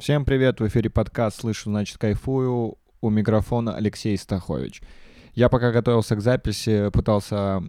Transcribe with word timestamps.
Всем 0.00 0.24
привет, 0.24 0.60
в 0.60 0.66
эфире 0.66 0.88
подкаст 0.88 1.40
«Слышу, 1.40 1.68
значит, 1.68 1.98
кайфую». 1.98 2.78
У 3.02 3.10
микрофона 3.10 3.76
Алексей 3.76 4.16
Стахович. 4.16 4.80
Я 5.34 5.50
пока 5.50 5.72
готовился 5.72 6.16
к 6.16 6.22
записи, 6.22 6.88
пытался 6.90 7.62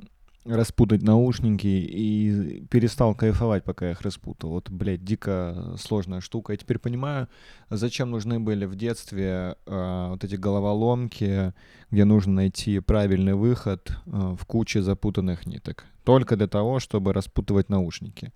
распутать 0.45 1.01
наушники 1.01 1.67
и 1.67 2.65
перестал 2.71 3.15
кайфовать, 3.15 3.65
пока 3.65 3.87
я 3.87 3.91
их 3.91 3.99
распутал. 3.99 4.51
Вот, 4.51 4.69
блядь, 4.69 5.03
дико 5.03 5.75
сложная 5.77 6.21
штука. 6.21 6.53
Я 6.53 6.57
теперь 6.57 6.79
понимаю, 6.79 7.27
зачем 7.69 8.11
нужны 8.11 8.39
были 8.39 8.63
в 8.63 8.77
детстве 8.77 9.57
э, 9.65 10.07
вот 10.11 10.23
эти 10.23 10.35
головоломки, 10.35 11.53
где 11.91 12.05
нужно 12.05 12.31
найти 12.31 12.79
правильный 12.79 13.33
выход 13.33 13.91
э, 14.05 14.35
в 14.39 14.45
куче 14.45 14.81
запутанных 14.81 15.45
ниток. 15.45 15.83
Только 16.05 16.37
для 16.37 16.47
того, 16.47 16.79
чтобы 16.79 17.11
распутывать 17.11 17.67
наушники. 17.67 18.31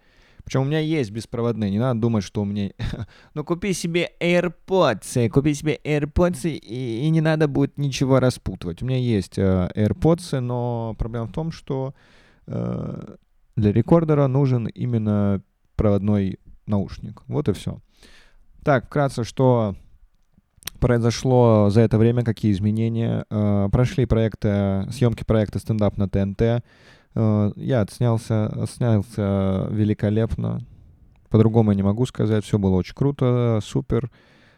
Причем 0.45 0.61
у 0.61 0.65
меня 0.65 0.79
есть 0.79 1.09
беспроводные, 1.09 1.71
не 1.71 1.79
надо 1.79 1.99
думать, 1.99 2.23
что 2.23 2.43
у 2.43 2.45
меня... 2.45 2.69
ну, 3.33 3.43
купи 3.43 3.73
себе 3.73 4.11
AirPods, 4.21 5.29
купи 5.29 5.55
себе 5.55 5.79
AirPods, 5.83 6.47
и, 6.49 7.05
и 7.05 7.09
не 7.09 7.19
надо 7.19 7.47
будет 7.47 7.77
ничего 7.77 8.19
распутывать. 8.19 8.83
У 8.83 8.85
меня 8.85 8.99
есть 8.99 9.39
э, 9.39 9.69
AirPods, 9.75 10.39
но 10.39 10.95
проблема 10.99 11.25
в 11.25 11.31
том, 11.31 11.51
что 11.51 11.95
э, 12.45 13.15
для 13.55 13.71
рекордера 13.71 14.27
нужен 14.27 14.67
именно 14.67 15.41
проводной 15.75 16.39
наушник. 16.67 17.23
Вот 17.27 17.49
и 17.49 17.53
все. 17.53 17.79
Так, 18.63 18.85
вкратце, 18.85 19.23
что 19.23 19.75
произошло 20.79 21.69
за 21.71 21.81
это 21.81 21.97
время, 21.97 22.23
какие 22.23 22.51
изменения. 22.51 23.25
Э, 23.31 23.67
прошли 23.71 24.05
проекты, 24.05 24.87
съемки 24.91 25.23
проекта 25.23 25.57
стендап 25.57 25.97
на 25.97 26.07
ТНТ. 26.07 26.63
Э, 27.15 27.51
я 27.55 27.81
отснялся, 27.81 28.47
отснялся 28.47 29.67
великолепно. 29.71 30.59
По-другому 31.29 31.71
я 31.71 31.75
не 31.75 31.83
могу 31.83 32.05
сказать. 32.05 32.43
Все 32.43 32.59
было 32.59 32.75
очень 32.75 32.93
круто, 32.93 33.59
супер. 33.63 34.11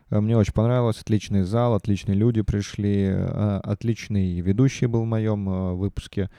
Э, 0.10 0.20
мне 0.20 0.36
очень 0.36 0.54
понравилось. 0.54 1.02
Отличный 1.02 1.44
зал, 1.44 1.76
отличные 1.76 2.16
люди 2.16 2.42
пришли. 2.42 3.08
Э, 3.10 3.60
отличный 3.64 4.42
ведущий 4.42 4.88
был 4.88 5.04
в 5.04 5.08
моем 5.08 5.78
выпуске. 5.78 6.30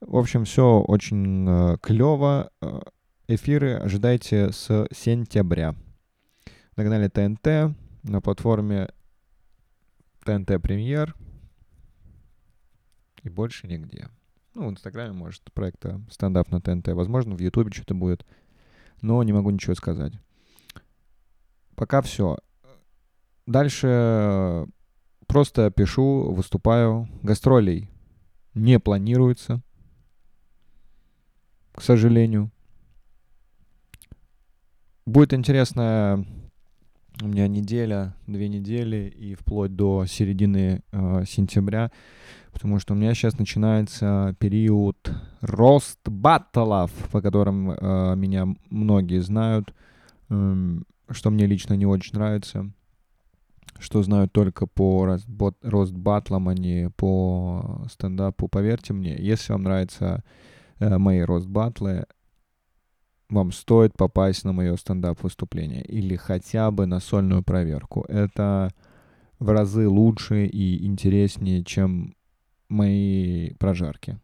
В 0.00 0.16
общем, 0.16 0.44
все 0.44 0.80
очень 0.80 1.78
клево. 1.78 2.50
Эфиры 3.26 3.76
ожидайте 3.76 4.52
с 4.52 4.86
сентября. 4.92 5.74
Нагнали 6.76 7.08
ТНТ 7.08 7.74
на 8.02 8.20
платформе 8.20 8.90
ТНТ 10.24 10.60
Премьер. 10.60 11.14
И 13.22 13.30
больше 13.30 13.66
нигде. 13.66 14.08
Ну, 14.54 14.68
в 14.68 14.70
Инстаграме, 14.70 15.12
может, 15.12 15.52
проекта 15.52 16.00
стендап 16.10 16.50
на 16.50 16.60
ТНТ. 16.60 16.88
Возможно, 16.88 17.34
в 17.34 17.40
Ютубе 17.40 17.72
что-то 17.72 17.94
будет. 17.94 18.24
Но 19.02 19.22
не 19.22 19.32
могу 19.32 19.50
ничего 19.50 19.74
сказать. 19.74 20.12
Пока 21.74 22.02
все. 22.02 22.38
Дальше 23.46 24.66
просто 25.26 25.70
пишу, 25.70 26.32
выступаю. 26.32 27.08
Гастролей 27.22 27.90
не 28.54 28.78
планируется, 28.78 29.60
к 31.72 31.82
сожалению. 31.82 32.50
Будет 35.04 35.34
интересная 35.34 36.24
у 37.20 37.26
меня 37.26 37.46
неделя, 37.48 38.14
две 38.26 38.48
недели 38.48 39.08
и 39.08 39.34
вплоть 39.34 39.74
до 39.74 40.06
середины 40.06 40.82
э, 40.92 41.24
сентября 41.28 41.90
потому 42.54 42.78
что 42.78 42.94
у 42.94 42.96
меня 42.96 43.12
сейчас 43.14 43.38
начинается 43.38 44.34
период 44.38 45.12
рост 45.40 45.98
баттлов, 46.06 46.90
по 47.12 47.20
которым 47.20 47.72
э, 47.72 48.14
меня 48.16 48.46
многие 48.70 49.20
знают, 49.20 49.74
э, 50.30 50.78
что 51.10 51.30
мне 51.30 51.46
лично 51.46 51.74
не 51.74 51.84
очень 51.84 52.14
нравится, 52.14 52.70
что 53.78 54.02
знают 54.02 54.32
только 54.32 54.66
по 54.66 55.04
рост, 55.04 55.26
рост 55.62 55.92
баттлам, 55.92 56.48
а 56.48 56.54
не 56.54 56.88
по 56.96 57.84
стендапу. 57.90 58.48
Поверьте 58.48 58.94
мне, 58.94 59.16
если 59.18 59.52
вам 59.52 59.64
нравятся 59.64 60.22
э, 60.78 60.96
мои 60.96 61.20
рост 61.20 61.46
баттлы, 61.46 62.06
вам 63.28 63.52
стоит 63.52 63.96
попасть 63.96 64.44
на 64.44 64.52
мое 64.52 64.76
стендап 64.76 65.22
выступление 65.22 65.82
или 65.82 66.14
хотя 66.14 66.70
бы 66.70 66.86
на 66.86 67.00
сольную 67.00 67.42
проверку. 67.42 68.04
Это 68.08 68.70
в 69.40 69.50
разы 69.50 69.88
лучше 69.88 70.46
и 70.46 70.86
интереснее, 70.86 71.64
чем 71.64 72.14
мои 72.68 73.54
прожарки. 73.54 74.18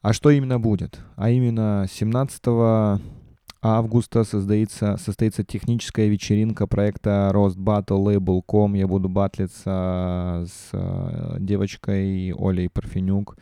А 0.00 0.12
что 0.12 0.30
именно 0.30 0.60
будет? 0.60 1.00
А 1.16 1.30
именно 1.30 1.86
17 1.90 2.42
августа 3.60 4.24
создается, 4.24 4.96
состоится 4.96 5.44
техническая 5.44 6.06
вечеринка 6.06 6.66
проекта 6.66 7.30
Roast 7.34 7.56
Battle 7.56 8.04
Label.com. 8.04 8.74
Я 8.74 8.86
буду 8.86 9.08
батлиться 9.08 10.46
с 10.48 10.70
э, 10.72 11.36
девочкой 11.40 12.32
Олей 12.38 12.68
Парфенюк. 12.68 13.36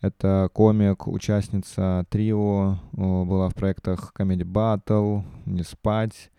Это 0.00 0.50
комик, 0.52 1.06
участница 1.06 2.04
трио, 2.10 2.78
была 2.92 3.48
в 3.48 3.54
проектах 3.54 4.12
Comedy 4.18 4.42
Battle, 4.42 5.22
Не 5.46 5.62
спать, 5.62 6.32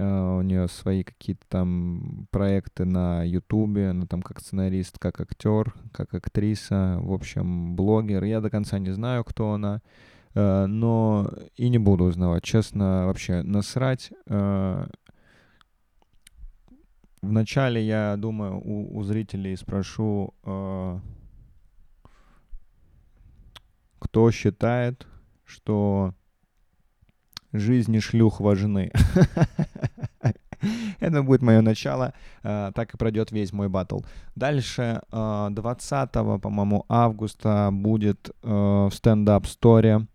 у 0.00 0.42
нее 0.42 0.68
свои 0.68 1.02
какие-то 1.02 1.44
там 1.48 2.28
проекты 2.30 2.84
на 2.84 3.24
Ютубе, 3.24 3.90
она 3.90 4.06
там 4.06 4.22
как 4.22 4.40
сценарист, 4.40 4.98
как 4.98 5.20
актер, 5.20 5.74
как 5.92 6.14
актриса, 6.14 6.98
в 7.00 7.12
общем, 7.12 7.74
блогер. 7.74 8.22
Я 8.22 8.40
до 8.40 8.48
конца 8.48 8.78
не 8.78 8.90
знаю, 8.90 9.24
кто 9.24 9.52
она, 9.52 9.82
э, 10.34 10.66
но 10.66 11.28
и 11.56 11.68
не 11.68 11.78
буду 11.78 12.04
узнавать. 12.04 12.44
Честно, 12.44 13.06
вообще 13.06 13.42
насрать. 13.42 14.12
Э, 14.26 14.86
вначале 17.20 17.84
я 17.84 18.16
думаю, 18.16 18.60
у, 18.64 18.96
у 18.96 19.02
зрителей 19.02 19.56
спрошу, 19.56 20.32
кто 23.98 24.30
считает, 24.30 25.08
что 25.44 26.14
жизни 27.52 27.98
шлюх 27.98 28.40
важны. 28.40 28.92
Это 31.08 31.22
будет 31.22 31.42
мое 31.42 31.60
начало. 31.60 32.12
Uh, 32.42 32.72
так 32.72 32.94
и 32.94 32.96
пройдет 32.96 33.32
весь 33.32 33.52
мой 33.52 33.68
батл. 33.68 34.00
Дальше 34.36 35.00
uh, 35.10 35.50
э, 35.50 35.54
20, 35.54 36.12
по-моему, 36.40 36.84
августа 36.88 37.70
будет 37.72 38.30
uh, 38.42 38.88
в 38.88 38.94
стендап-сторе 38.94 40.06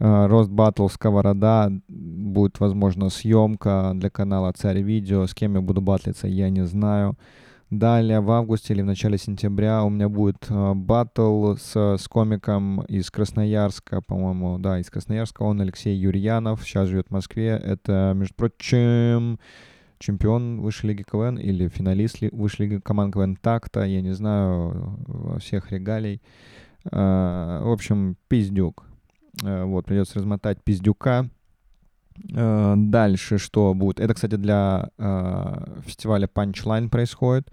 Рост 0.00 0.50
Батл 0.50 0.88
Сковорода. 0.88 1.70
Будет, 1.88 2.58
возможно, 2.58 3.10
съемка 3.10 3.92
для 3.94 4.08
канала 4.08 4.50
Царь 4.52 4.80
Видео. 4.80 5.26
С 5.26 5.34
кем 5.34 5.56
я 5.56 5.60
буду 5.60 5.82
батлиться, 5.82 6.26
я 6.26 6.48
не 6.48 6.64
знаю. 6.64 7.18
Далее 7.70 8.20
в 8.20 8.28
августе 8.32 8.74
или 8.74 8.82
в 8.82 8.86
начале 8.86 9.16
сентября 9.16 9.84
у 9.84 9.90
меня 9.90 10.08
будет 10.08 10.44
э, 10.48 10.72
батл 10.74 11.54
с, 11.54 11.76
с 11.98 12.08
комиком 12.08 12.80
из 12.82 13.12
Красноярска, 13.12 14.00
по-моему, 14.00 14.58
да, 14.58 14.80
из 14.80 14.90
Красноярска. 14.90 15.42
Он 15.42 15.60
Алексей 15.60 15.96
Юрьянов, 15.96 16.64
сейчас 16.64 16.88
живет 16.88 17.06
в 17.08 17.12
Москве. 17.12 17.50
Это, 17.50 18.12
между 18.16 18.34
прочим, 18.34 19.38
чемпион 20.00 20.60
высшей 20.60 20.90
лиги 20.90 21.02
КВН 21.02 21.38
или 21.38 21.68
финалист 21.68 22.20
высшей 22.32 22.66
лиги 22.66 22.80
команд 22.80 23.14
КВН 23.14 23.36
так-то, 23.36 23.84
я 23.84 24.00
не 24.00 24.12
знаю, 24.12 24.98
всех 25.38 25.70
регалий. 25.70 26.20
Э, 26.90 27.60
в 27.62 27.70
общем, 27.70 28.16
пиздюк. 28.28 28.86
Э, 29.44 29.64
вот, 29.64 29.84
придется 29.84 30.18
размотать 30.18 30.64
пиздюка. 30.64 31.28
Э, 32.34 32.74
дальше 32.76 33.38
что 33.38 33.74
будет? 33.74 34.00
Это, 34.00 34.14
кстати, 34.14 34.36
для 34.36 34.90
э, 34.98 35.80
фестиваля 35.84 36.28
Punchline 36.32 36.88
происходит. 36.88 37.52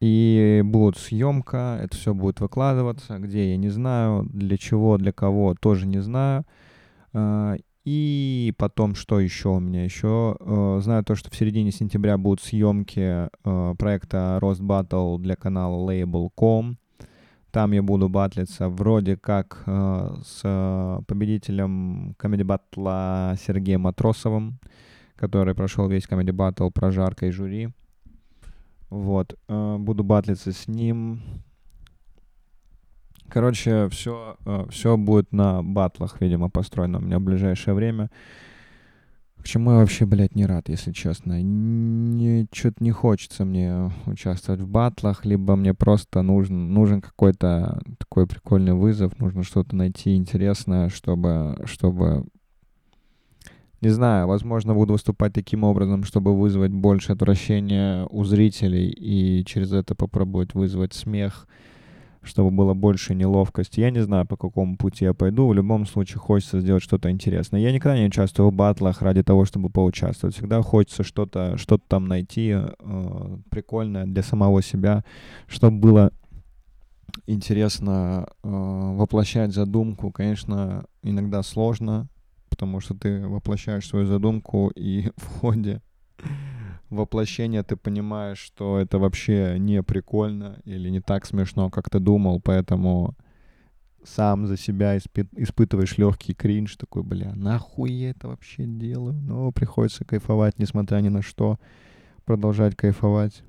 И 0.00 0.62
будет 0.64 0.96
съемка, 0.96 1.78
это 1.80 1.96
все 1.96 2.12
будет 2.12 2.40
выкладываться. 2.40 3.18
Где, 3.18 3.50
я 3.52 3.56
не 3.56 3.68
знаю. 3.68 4.24
Для 4.32 4.58
чего, 4.58 4.98
для 4.98 5.12
кого, 5.12 5.54
тоже 5.54 5.86
не 5.86 6.00
знаю. 6.00 6.44
И 7.84 8.54
потом, 8.58 8.94
что 8.94 9.18
еще 9.18 9.48
у 9.48 9.60
меня? 9.60 9.84
Еще 9.84 10.36
э, 10.38 10.80
знаю 10.82 11.04
то, 11.04 11.16
что 11.16 11.30
в 11.30 11.34
середине 11.34 11.72
сентября 11.72 12.16
будут 12.16 12.40
съемки 12.40 13.28
э, 13.28 13.74
проекта 13.76 14.38
Roast 14.40 14.60
Battle 14.60 15.18
для 15.18 15.34
канала 15.34 15.90
Label.com. 15.90 16.76
Там 17.50 17.72
я 17.72 17.82
буду 17.82 18.08
батлиться 18.08 18.68
вроде 18.68 19.16
как 19.16 19.64
э, 19.66 20.14
с 20.24 20.40
э, 20.44 21.00
победителем 21.08 22.14
комедий 22.18 22.44
батла 22.44 23.34
Сергеем 23.38 23.82
Матросовым, 23.82 24.60
который 25.16 25.54
прошел 25.54 25.88
весь 25.88 26.06
комедий 26.06 26.32
батл 26.32 26.70
про 26.70 26.92
жаркое 26.92 27.32
жюри. 27.32 27.70
Вот. 28.90 29.36
Э, 29.48 29.76
буду 29.78 30.04
батлиться 30.04 30.52
с 30.52 30.68
ним. 30.68 31.20
Короче, 33.32 33.88
все, 33.88 34.36
э, 34.44 34.66
все 34.68 34.98
будет 34.98 35.32
на 35.32 35.62
батлах, 35.62 36.20
видимо, 36.20 36.50
построено 36.50 36.98
у 36.98 37.00
меня 37.00 37.18
в 37.18 37.22
ближайшее 37.22 37.72
время. 37.72 38.10
К 39.38 39.44
чему 39.44 39.70
я 39.70 39.78
вообще, 39.78 40.04
блядь, 40.04 40.34
не 40.34 40.44
рад, 40.44 40.68
если 40.68 40.92
честно. 40.92 41.40
Не, 41.40 42.46
что-то 42.52 42.84
не 42.84 42.90
хочется 42.90 43.46
мне 43.46 43.90
участвовать 44.04 44.60
в 44.60 44.68
батлах, 44.68 45.24
либо 45.24 45.56
мне 45.56 45.72
просто 45.72 46.20
нужен, 46.20 46.74
нужен 46.74 47.00
какой-то 47.00 47.80
такой 47.98 48.26
прикольный 48.26 48.74
вызов, 48.74 49.18
нужно 49.18 49.44
что-то 49.44 49.74
найти 49.76 50.14
интересное, 50.14 50.90
чтобы, 50.90 51.58
чтобы 51.64 52.26
Не 53.80 53.88
знаю, 53.88 54.28
возможно, 54.28 54.74
буду 54.74 54.92
выступать 54.92 55.32
таким 55.32 55.64
образом, 55.64 56.04
чтобы 56.04 56.38
вызвать 56.38 56.72
больше 56.72 57.12
отвращения 57.12 58.06
у 58.10 58.24
зрителей 58.24 58.90
и 58.90 59.42
через 59.46 59.72
это 59.72 59.94
попробовать 59.94 60.52
вызвать 60.52 60.92
смех, 60.92 61.48
чтобы 62.22 62.50
было 62.50 62.74
больше 62.74 63.14
неловкости. 63.14 63.80
Я 63.80 63.90
не 63.90 64.02
знаю, 64.02 64.26
по 64.26 64.36
какому 64.36 64.76
пути 64.76 65.04
я 65.04 65.14
пойду. 65.14 65.48
В 65.48 65.54
любом 65.54 65.86
случае 65.86 66.18
хочется 66.18 66.60
сделать 66.60 66.82
что-то 66.82 67.10
интересное. 67.10 67.60
Я 67.60 67.72
никогда 67.72 67.98
не 67.98 68.06
участвую 68.06 68.50
в 68.50 68.54
батлах 68.54 69.02
ради 69.02 69.22
того, 69.22 69.44
чтобы 69.44 69.70
поучаствовать. 69.70 70.36
Всегда 70.36 70.62
хочется 70.62 71.02
что-то 71.02 71.56
что 71.56 71.78
там 71.78 72.06
найти 72.06 72.54
э, 72.54 73.38
прикольное 73.50 74.04
для 74.04 74.22
самого 74.22 74.62
себя, 74.62 75.04
чтобы 75.46 75.78
было 75.78 76.12
интересно 77.26 78.28
э, 78.42 78.48
воплощать 78.48 79.52
задумку. 79.52 80.10
Конечно, 80.10 80.84
иногда 81.02 81.42
сложно, 81.42 82.08
потому 82.48 82.80
что 82.80 82.94
ты 82.94 83.26
воплощаешь 83.26 83.86
свою 83.86 84.06
задумку, 84.06 84.70
и 84.74 85.10
в 85.16 85.40
ходе 85.40 85.82
воплощения 86.96 87.62
ты 87.62 87.76
понимаешь, 87.76 88.38
что 88.38 88.78
это 88.78 88.98
вообще 88.98 89.56
не 89.58 89.82
прикольно 89.82 90.60
или 90.64 90.88
не 90.90 91.00
так 91.00 91.26
смешно, 91.26 91.70
как 91.70 91.90
ты 91.90 91.98
думал, 91.98 92.40
поэтому 92.40 93.16
сам 94.04 94.46
за 94.46 94.56
себя 94.56 94.96
испы- 94.96 95.28
испытываешь 95.36 95.96
легкий 95.98 96.34
кринж, 96.34 96.76
такой, 96.76 97.02
бля, 97.02 97.34
нахуй 97.34 97.92
я 97.92 98.10
это 98.10 98.28
вообще 98.28 98.64
делаю? 98.64 99.14
Но 99.14 99.52
приходится 99.52 100.04
кайфовать, 100.04 100.58
несмотря 100.58 100.98
ни 100.98 101.08
на 101.08 101.22
что, 101.22 101.58
продолжать 102.24 102.76
кайфовать. 102.76 103.42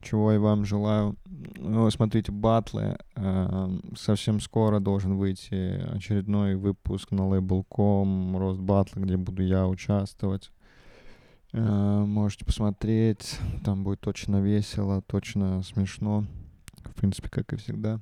Чего 0.00 0.32
я 0.32 0.40
вам 0.40 0.64
желаю. 0.64 1.16
Ну, 1.58 1.90
смотрите, 1.90 2.32
батлы. 2.32 2.96
Э, 3.16 3.68
совсем 3.96 4.40
скоро 4.40 4.80
должен 4.80 5.16
выйти 5.16 5.82
очередной 5.94 6.56
выпуск 6.56 7.10
на 7.10 7.22
Label.com, 7.22 8.36
Рост 8.38 8.60
батлы, 8.60 9.02
где 9.02 9.18
буду 9.18 9.42
я 9.42 9.68
участвовать. 9.68 10.50
Э, 11.52 12.04
можете 12.06 12.44
посмотреть, 12.44 13.38
там 13.64 13.82
будет 13.82 14.00
точно 14.00 14.40
весело, 14.40 15.02
точно 15.02 15.62
смешно, 15.62 16.26
в 16.84 16.94
принципе, 16.94 17.28
как 17.28 17.52
и 17.52 17.56
всегда. 17.56 18.00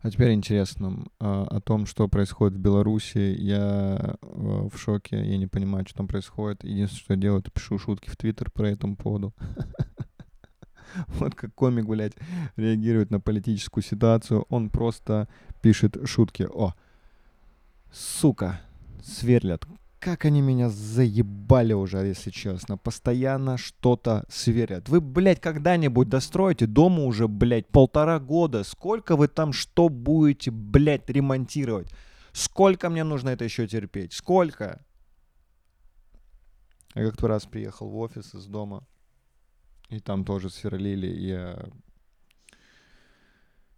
А 0.00 0.10
теперь 0.10 0.32
интересно 0.32 1.06
э, 1.18 1.24
о 1.24 1.60
том, 1.62 1.86
что 1.86 2.08
происходит 2.08 2.58
в 2.58 2.60
Беларуси. 2.60 3.34
Я 3.38 4.16
э, 4.20 4.68
в 4.70 4.76
шоке, 4.76 5.24
я 5.24 5.38
не 5.38 5.46
понимаю, 5.46 5.86
что 5.86 5.98
там 5.98 6.08
происходит. 6.08 6.62
Единственное, 6.62 7.00
что 7.04 7.14
я 7.14 7.20
делаю, 7.20 7.40
это 7.40 7.50
пишу 7.50 7.78
шутки 7.78 8.10
в 8.10 8.16
Твиттер 8.16 8.50
про 8.50 8.68
этому 8.70 8.96
поводу. 8.96 9.34
Вот 11.08 11.34
как 11.34 11.52
комик, 11.56 11.86
блядь, 11.86 12.12
реагирует 12.54 13.10
на 13.10 13.18
политическую 13.18 13.82
ситуацию. 13.82 14.46
Он 14.48 14.70
просто 14.70 15.28
пишет 15.60 15.96
шутки. 16.04 16.46
О, 16.48 16.72
сука, 17.90 18.60
сверлят 19.02 19.66
как 20.04 20.26
они 20.26 20.42
меня 20.42 20.68
заебали 20.68 21.72
уже, 21.72 21.96
если 22.06 22.30
честно. 22.30 22.76
Постоянно 22.76 23.56
что-то 23.56 24.26
сверят. 24.28 24.90
Вы, 24.90 25.00
блядь, 25.00 25.40
когда-нибудь 25.40 26.10
достроите 26.10 26.66
дома 26.66 27.04
уже, 27.04 27.26
блядь, 27.26 27.68
полтора 27.68 28.20
года. 28.20 28.64
Сколько 28.64 29.16
вы 29.16 29.28
там 29.28 29.54
что 29.54 29.88
будете, 29.88 30.50
блядь, 30.50 31.08
ремонтировать? 31.08 31.88
Сколько 32.32 32.90
мне 32.90 33.02
нужно 33.02 33.30
это 33.30 33.44
еще 33.44 33.66
терпеть? 33.66 34.12
Сколько? 34.12 34.84
Я 36.94 37.06
как-то 37.06 37.26
раз 37.26 37.46
приехал 37.46 37.88
в 37.88 37.96
офис 37.96 38.34
из 38.34 38.44
дома, 38.44 38.86
и 39.88 40.00
там 40.00 40.26
тоже 40.26 40.50
сверлили, 40.50 41.06
и 41.06 41.28
я 41.28 41.64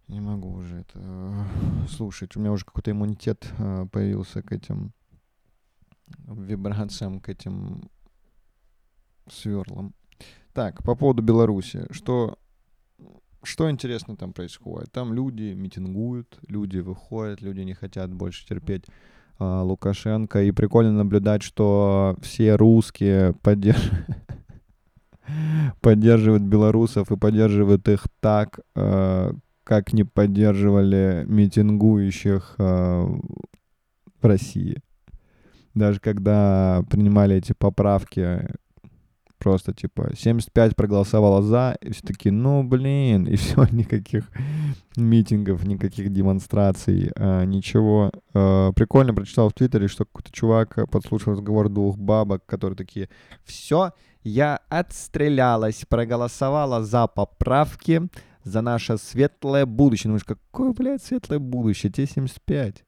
не 0.09 0.19
могу 0.19 0.51
уже 0.51 0.81
это 0.81 0.99
э, 1.01 1.87
слушать. 1.87 2.35
У 2.35 2.41
меня 2.41 2.51
уже 2.51 2.65
какой-то 2.65 2.91
иммунитет 2.91 3.47
э, 3.57 3.87
появился 3.89 4.41
к 4.41 4.51
этим 4.51 4.91
вибрациям, 6.27 7.19
к 7.19 7.29
этим 7.29 7.89
сверлам. 9.29 9.93
Так, 10.53 10.83
по 10.83 10.95
поводу 10.95 11.21
Беларуси. 11.21 11.85
Что, 11.91 12.37
что 13.43 13.69
интересно 13.69 14.15
там 14.17 14.33
происходит? 14.33 14.91
Там 14.91 15.13
люди 15.13 15.53
митингуют, 15.53 16.39
люди 16.47 16.79
выходят, 16.79 17.41
люди 17.41 17.61
не 17.61 17.73
хотят 17.73 18.11
больше 18.11 18.45
терпеть 18.47 18.85
а, 19.39 19.61
Лукашенко. 19.61 20.43
И 20.43 20.51
прикольно 20.51 20.91
наблюдать, 20.91 21.43
что 21.43 22.17
все 22.21 22.55
русские 22.55 23.35
поддерживают 25.81 26.43
белорусов 26.43 27.11
и 27.11 27.17
поддерживают 27.17 27.87
их 27.87 28.07
так, 28.19 28.59
э, 28.75 29.31
как 29.63 29.93
не 29.93 30.05
поддерживали 30.05 31.25
митингующих 31.27 32.55
э, 32.57 32.63
в 32.63 34.25
России 34.25 34.81
даже 35.77 35.99
когда 35.99 36.83
принимали 36.89 37.35
эти 37.35 37.53
поправки, 37.53 38.47
просто 39.37 39.73
типа 39.73 40.11
75 40.17 40.75
проголосовало 40.75 41.41
за, 41.41 41.77
и 41.81 41.91
все 41.91 42.01
таки 42.01 42.31
ну 42.31 42.63
блин, 42.63 43.25
и 43.25 43.35
все, 43.37 43.65
никаких 43.71 44.25
митингов, 44.95 45.63
никаких 45.65 46.11
демонстраций, 46.11 47.11
а, 47.15 47.43
ничего. 47.45 48.11
А, 48.33 48.71
прикольно 48.73 49.13
прочитал 49.13 49.49
в 49.49 49.53
Твиттере, 49.53 49.87
что 49.87 50.05
какой-то 50.05 50.31
чувак 50.31 50.89
подслушал 50.89 51.33
разговор 51.33 51.69
двух 51.69 51.97
бабок, 51.97 52.45
которые 52.45 52.77
такие, 52.77 53.09
все, 53.43 53.91
я 54.23 54.59
отстрелялась, 54.69 55.85
проголосовала 55.87 56.83
за 56.83 57.07
поправки, 57.07 58.01
за 58.43 58.61
наше 58.61 58.97
светлое 58.97 59.65
будущее. 59.65 60.11
Ну, 60.11 60.19
какое, 60.25 60.71
блядь, 60.73 61.03
светлое 61.03 61.39
будущее? 61.39 61.91
Тебе 61.91 62.07
75. 62.07 62.83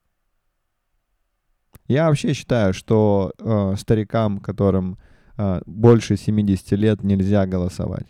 Я 1.89 2.07
вообще 2.07 2.33
считаю, 2.33 2.73
что 2.75 3.33
э, 3.39 3.73
старикам, 3.75 4.39
которым 4.39 4.99
э, 5.37 5.61
больше 5.65 6.17
70 6.17 6.71
лет, 6.73 7.03
нельзя 7.03 7.47
голосовать. 7.47 8.05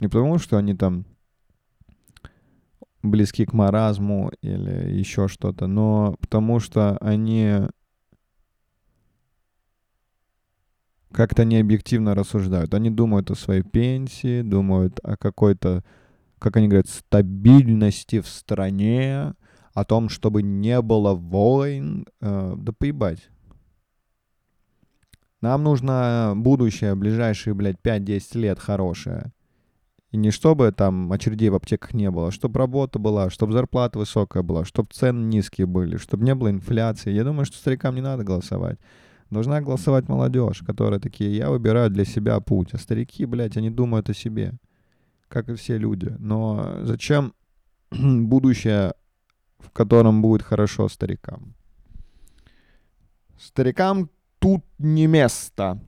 Не 0.00 0.08
потому, 0.08 0.38
что 0.38 0.56
они 0.56 0.74
там 0.74 1.04
близки 3.02 3.44
к 3.44 3.52
маразму 3.52 4.32
или 4.40 4.98
еще 4.98 5.28
что-то, 5.28 5.66
но 5.66 6.16
потому 6.22 6.58
что 6.58 6.96
они 7.02 7.68
как-то 11.12 11.44
необъективно 11.44 12.14
рассуждают. 12.14 12.72
Они 12.72 12.88
думают 12.88 13.30
о 13.30 13.34
своей 13.34 13.62
пенсии, 13.62 14.40
думают 14.40 15.00
о 15.02 15.18
какой-то, 15.18 15.84
как 16.38 16.56
они 16.56 16.68
говорят, 16.68 16.88
стабильности 16.88 18.20
в 18.20 18.26
стране, 18.26 19.34
о 19.74 19.84
том, 19.84 20.08
чтобы 20.08 20.42
не 20.42 20.80
было 20.82 21.14
войн, 21.14 22.06
э, 22.20 22.54
да 22.56 22.72
поебать. 22.72 23.30
Нам 25.40 25.62
нужно 25.62 26.34
будущее, 26.36 26.94
ближайшие, 26.94 27.54
блядь, 27.54 27.80
5-10 27.82 28.38
лет 28.38 28.58
хорошее. 28.58 29.32
И 30.10 30.16
не 30.16 30.32
чтобы 30.32 30.72
там 30.72 31.12
очередей 31.12 31.50
в 31.50 31.54
аптеках 31.54 31.94
не 31.94 32.10
было, 32.10 32.32
чтобы 32.32 32.58
работа 32.58 32.98
была, 32.98 33.30
чтобы 33.30 33.52
зарплата 33.52 33.98
высокая 33.98 34.42
была, 34.42 34.64
чтобы 34.64 34.88
цены 34.92 35.24
низкие 35.24 35.66
были, 35.66 35.96
чтобы 35.98 36.24
не 36.24 36.34
было 36.34 36.50
инфляции. 36.50 37.12
Я 37.12 37.22
думаю, 37.22 37.44
что 37.44 37.56
старикам 37.56 37.94
не 37.94 38.00
надо 38.00 38.24
голосовать. 38.24 38.78
Должна 39.30 39.60
голосовать 39.60 40.08
молодежь, 40.08 40.62
которая 40.66 40.98
такие, 40.98 41.36
я 41.36 41.50
выбираю 41.50 41.88
для 41.90 42.04
себя 42.04 42.40
путь. 42.40 42.74
А 42.74 42.78
старики, 42.78 43.24
блядь, 43.24 43.56
они 43.56 43.70
думают 43.70 44.10
о 44.10 44.14
себе, 44.14 44.54
как 45.28 45.48
и 45.48 45.54
все 45.54 45.78
люди. 45.78 46.12
Но 46.18 46.80
зачем 46.82 47.32
будущее 47.92 48.94
в 49.62 49.70
котором 49.70 50.22
будет 50.22 50.42
хорошо 50.42 50.88
старикам. 50.88 51.54
Старикам 53.38 54.10
тут 54.38 54.64
не 54.78 55.06
место. 55.06 55.80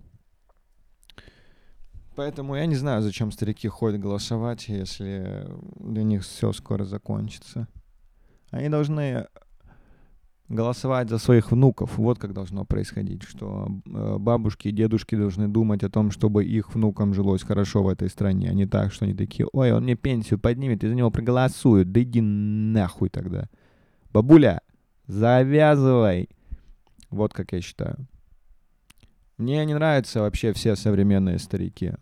Поэтому 2.14 2.56
я 2.56 2.66
не 2.66 2.74
знаю, 2.74 3.02
зачем 3.02 3.32
старики 3.32 3.68
ходят 3.68 4.00
голосовать, 4.00 4.68
если 4.68 5.48
для 5.78 6.02
них 6.02 6.22
все 6.22 6.52
скоро 6.52 6.84
закончится. 6.84 7.68
Они 8.50 8.68
должны 8.68 9.26
голосовать 10.52 11.08
за 11.08 11.18
своих 11.18 11.50
внуков. 11.50 11.96
Вот 11.96 12.18
как 12.18 12.34
должно 12.34 12.64
происходить, 12.64 13.22
что 13.22 13.68
э, 13.86 14.16
бабушки 14.18 14.68
и 14.68 14.72
дедушки 14.72 15.14
должны 15.14 15.48
думать 15.48 15.82
о 15.82 15.88
том, 15.90 16.10
чтобы 16.10 16.44
их 16.44 16.74
внукам 16.74 17.14
жилось 17.14 17.42
хорошо 17.42 17.82
в 17.82 17.88
этой 17.88 18.10
стране, 18.10 18.50
а 18.50 18.54
не 18.54 18.66
так, 18.66 18.92
что 18.92 19.06
они 19.06 19.14
такие, 19.14 19.48
ой, 19.52 19.72
он 19.72 19.84
мне 19.84 19.94
пенсию 19.94 20.38
поднимет, 20.38 20.84
и 20.84 20.88
за 20.88 20.94
него 20.94 21.10
проголосуют, 21.10 21.90
да 21.92 22.02
иди 22.02 22.20
нахуй 22.20 23.08
тогда. 23.08 23.48
Бабуля, 24.12 24.60
завязывай. 25.06 26.28
Вот 27.10 27.32
как 27.32 27.52
я 27.52 27.60
считаю. 27.60 27.96
Мне 29.38 29.64
не 29.64 29.74
нравятся 29.74 30.20
вообще 30.20 30.52
все 30.52 30.76
современные 30.76 31.38
старики. 31.38 31.92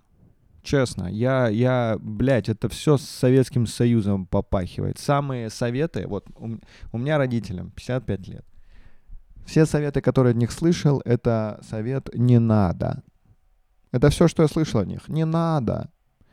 Честно, 0.62 1.06
я, 1.06 1.48
я, 1.48 1.96
блядь, 2.00 2.48
это 2.48 2.68
все 2.68 2.98
с 2.98 3.02
Советским 3.02 3.66
Союзом 3.66 4.26
попахивает. 4.26 4.98
Самые 4.98 5.48
советы, 5.48 6.06
вот 6.06 6.26
у, 6.36 6.58
у 6.92 6.98
меня 6.98 7.16
родителям 7.16 7.70
55 7.70 8.28
лет. 8.28 8.44
Все 9.46 9.64
советы, 9.64 10.00
которые 10.02 10.32
от 10.32 10.36
них 10.36 10.52
слышал, 10.52 11.00
это 11.04 11.60
совет 11.62 12.10
«не 12.14 12.38
надо». 12.38 13.02
Это 13.90 14.10
все, 14.10 14.28
что 14.28 14.42
я 14.42 14.48
слышал 14.48 14.80
от 14.80 14.86
них. 14.86 15.08
Не 15.08 15.24
надо. 15.24 15.90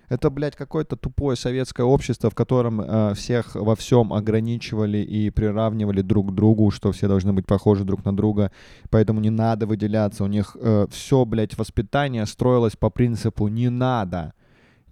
Это, 0.10 0.30
блядь, 0.30 0.56
какое-то 0.56 0.96
тупое 0.96 1.36
советское 1.36 1.84
общество, 1.84 2.30
в 2.30 2.36
котором 2.36 2.80
э, 2.80 3.14
всех 3.14 3.56
во 3.56 3.76
всем 3.76 4.14
ограничивали 4.14 5.00
и 5.00 5.30
приравнивали 5.30 6.02
друг 6.02 6.32
к 6.32 6.34
другу, 6.34 6.72
что 6.72 6.92
все 6.92 7.08
должны 7.08 7.34
быть 7.34 7.46
похожи 7.46 7.84
друг 7.84 8.06
на 8.06 8.16
друга, 8.16 8.52
поэтому 8.90 9.20
не 9.20 9.30
надо 9.30 9.66
выделяться. 9.68 10.24
У 10.24 10.28
них 10.28 10.56
э, 10.60 10.88
все, 10.90 11.26
блядь, 11.26 11.58
воспитание 11.58 12.26
строилось 12.26 12.76
по 12.78 12.90
принципу 12.90 13.48
«не 13.48 13.70
надо». 13.70 14.34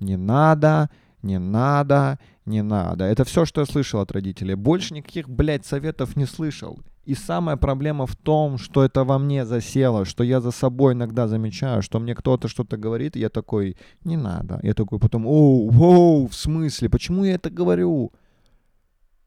Не 0.01 0.17
надо, 0.17 0.89
не 1.21 1.39
надо, 1.39 2.19
не 2.45 2.63
надо. 2.63 3.05
Это 3.05 3.23
все, 3.23 3.45
что 3.45 3.61
я 3.61 3.67
слышал 3.67 3.99
от 3.99 4.11
родителей. 4.11 4.55
Больше 4.55 4.93
никаких, 4.93 5.29
блядь, 5.29 5.65
советов 5.65 6.15
не 6.15 6.25
слышал. 6.25 6.79
И 7.05 7.13
самая 7.13 7.55
проблема 7.55 8.05
в 8.05 8.15
том, 8.15 8.57
что 8.57 8.83
это 8.83 9.03
во 9.03 9.19
мне 9.19 9.45
засело, 9.45 10.05
что 10.05 10.23
я 10.23 10.41
за 10.41 10.51
собой 10.51 10.93
иногда 10.93 11.27
замечаю, 11.27 11.83
что 11.83 11.99
мне 11.99 12.15
кто-то 12.15 12.47
что-то 12.47 12.77
говорит, 12.77 13.15
и 13.15 13.19
я 13.19 13.29
такой, 13.29 13.77
не 14.03 14.17
надо. 14.17 14.59
Я 14.63 14.73
такой 14.73 14.99
потом, 14.99 15.27
оу, 15.27 15.71
оу, 15.71 16.27
в 16.27 16.33
смысле, 16.33 16.89
почему 16.89 17.23
я 17.23 17.35
это 17.35 17.51
говорю? 17.51 18.11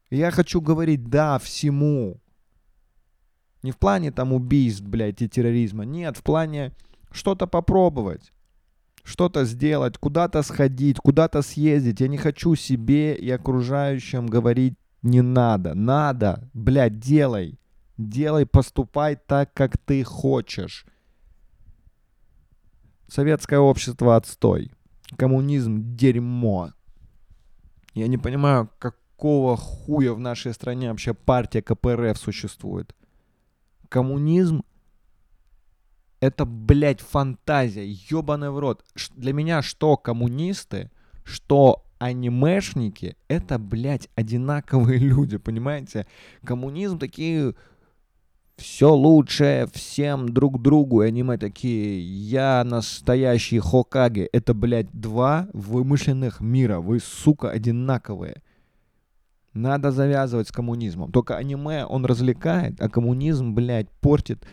Я 0.09 0.31
хочу 0.31 0.59
говорить 0.59 1.09
«да» 1.09 1.39
всему. 1.39 2.19
Не 3.63 3.71
в 3.71 3.77
плане 3.77 4.11
там 4.11 4.33
убийств, 4.33 4.83
блядь, 4.83 5.21
и 5.21 5.29
терроризма. 5.29 5.85
Нет, 5.85 6.17
в 6.17 6.23
плане 6.23 6.73
что-то 7.11 7.47
попробовать. 7.47 8.31
Что-то 9.09 9.43
сделать, 9.43 9.97
куда-то 9.97 10.43
сходить, 10.43 10.99
куда-то 10.99 11.41
съездить. 11.41 11.99
Я 11.99 12.07
не 12.07 12.17
хочу 12.17 12.53
себе 12.53 13.15
и 13.15 13.27
окружающим 13.31 14.27
говорить 14.27 14.75
не 15.01 15.23
надо. 15.23 15.73
Надо, 15.73 16.47
блядь, 16.53 16.99
делай. 16.99 17.59
Делай, 17.97 18.45
поступай 18.45 19.15
так, 19.15 19.51
как 19.55 19.79
ты 19.79 20.03
хочешь. 20.03 20.85
Советское 23.07 23.57
общество 23.57 24.15
отстой. 24.15 24.71
Коммунизм 25.17 25.95
дерьмо. 25.95 26.73
Я 27.95 28.07
не 28.07 28.19
понимаю, 28.19 28.69
какого 28.77 29.57
хуя 29.57 30.13
в 30.13 30.19
нашей 30.19 30.53
стране 30.53 30.91
вообще 30.91 31.15
партия 31.15 31.63
КПРФ 31.63 32.15
существует. 32.15 32.95
Коммунизм 33.89 34.61
это, 36.19 36.45
блядь, 36.45 37.01
фантазия, 37.01 37.85
ёбаный 37.85 38.51
в 38.51 38.59
рот. 38.59 38.83
Для 39.15 39.33
меня 39.33 39.61
что 39.61 39.97
коммунисты, 39.97 40.91
что 41.23 41.85
анимешники, 41.97 43.15
это, 43.27 43.59
блядь, 43.59 44.09
одинаковые 44.15 44.99
люди, 44.99 45.37
понимаете? 45.37 46.07
Коммунизм 46.43 46.99
такие 46.99 47.55
все 48.57 48.93
лучшее 48.93 49.67
всем 49.67 50.29
друг 50.29 50.61
другу. 50.61 51.03
И 51.03 51.07
аниме 51.07 51.37
такие, 51.37 52.01
я 52.01 52.63
настоящий 52.65 53.59
Хокаге. 53.59 54.29
Это, 54.33 54.53
блядь, 54.53 54.91
два 54.91 55.47
вымышленных 55.53 56.41
мира. 56.41 56.79
Вы, 56.79 56.99
сука, 56.99 57.49
одинаковые. 57.49 58.41
Надо 59.53 59.91
завязывать 59.91 60.49
с 60.49 60.51
коммунизмом. 60.51 61.11
Только 61.11 61.37
аниме, 61.37 61.85
он 61.85 62.05
развлекает, 62.05 62.79
а 62.81 62.89
коммунизм, 62.89 63.53
блядь, 63.55 63.89
портит 63.89 64.45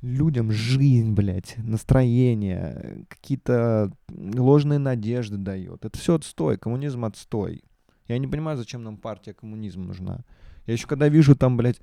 людям 0.00 0.52
жизнь, 0.52 1.12
блядь, 1.12 1.56
настроение, 1.58 3.04
какие-то 3.08 3.92
ложные 4.10 4.78
надежды 4.78 5.36
дает. 5.36 5.84
Это 5.84 5.98
все 5.98 6.14
отстой, 6.14 6.56
коммунизм 6.56 7.04
отстой. 7.04 7.62
Я 8.06 8.18
не 8.18 8.26
понимаю, 8.26 8.56
зачем 8.56 8.82
нам 8.84 8.96
партия 8.96 9.34
коммунизм 9.34 9.82
нужна. 9.82 10.24
Я 10.66 10.74
еще 10.74 10.86
когда 10.86 11.08
вижу 11.08 11.34
там, 11.34 11.56
блядь, 11.56 11.80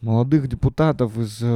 молодых 0.00 0.48
депутатов 0.48 1.18
из, 1.18 1.38
э, 1.42 1.46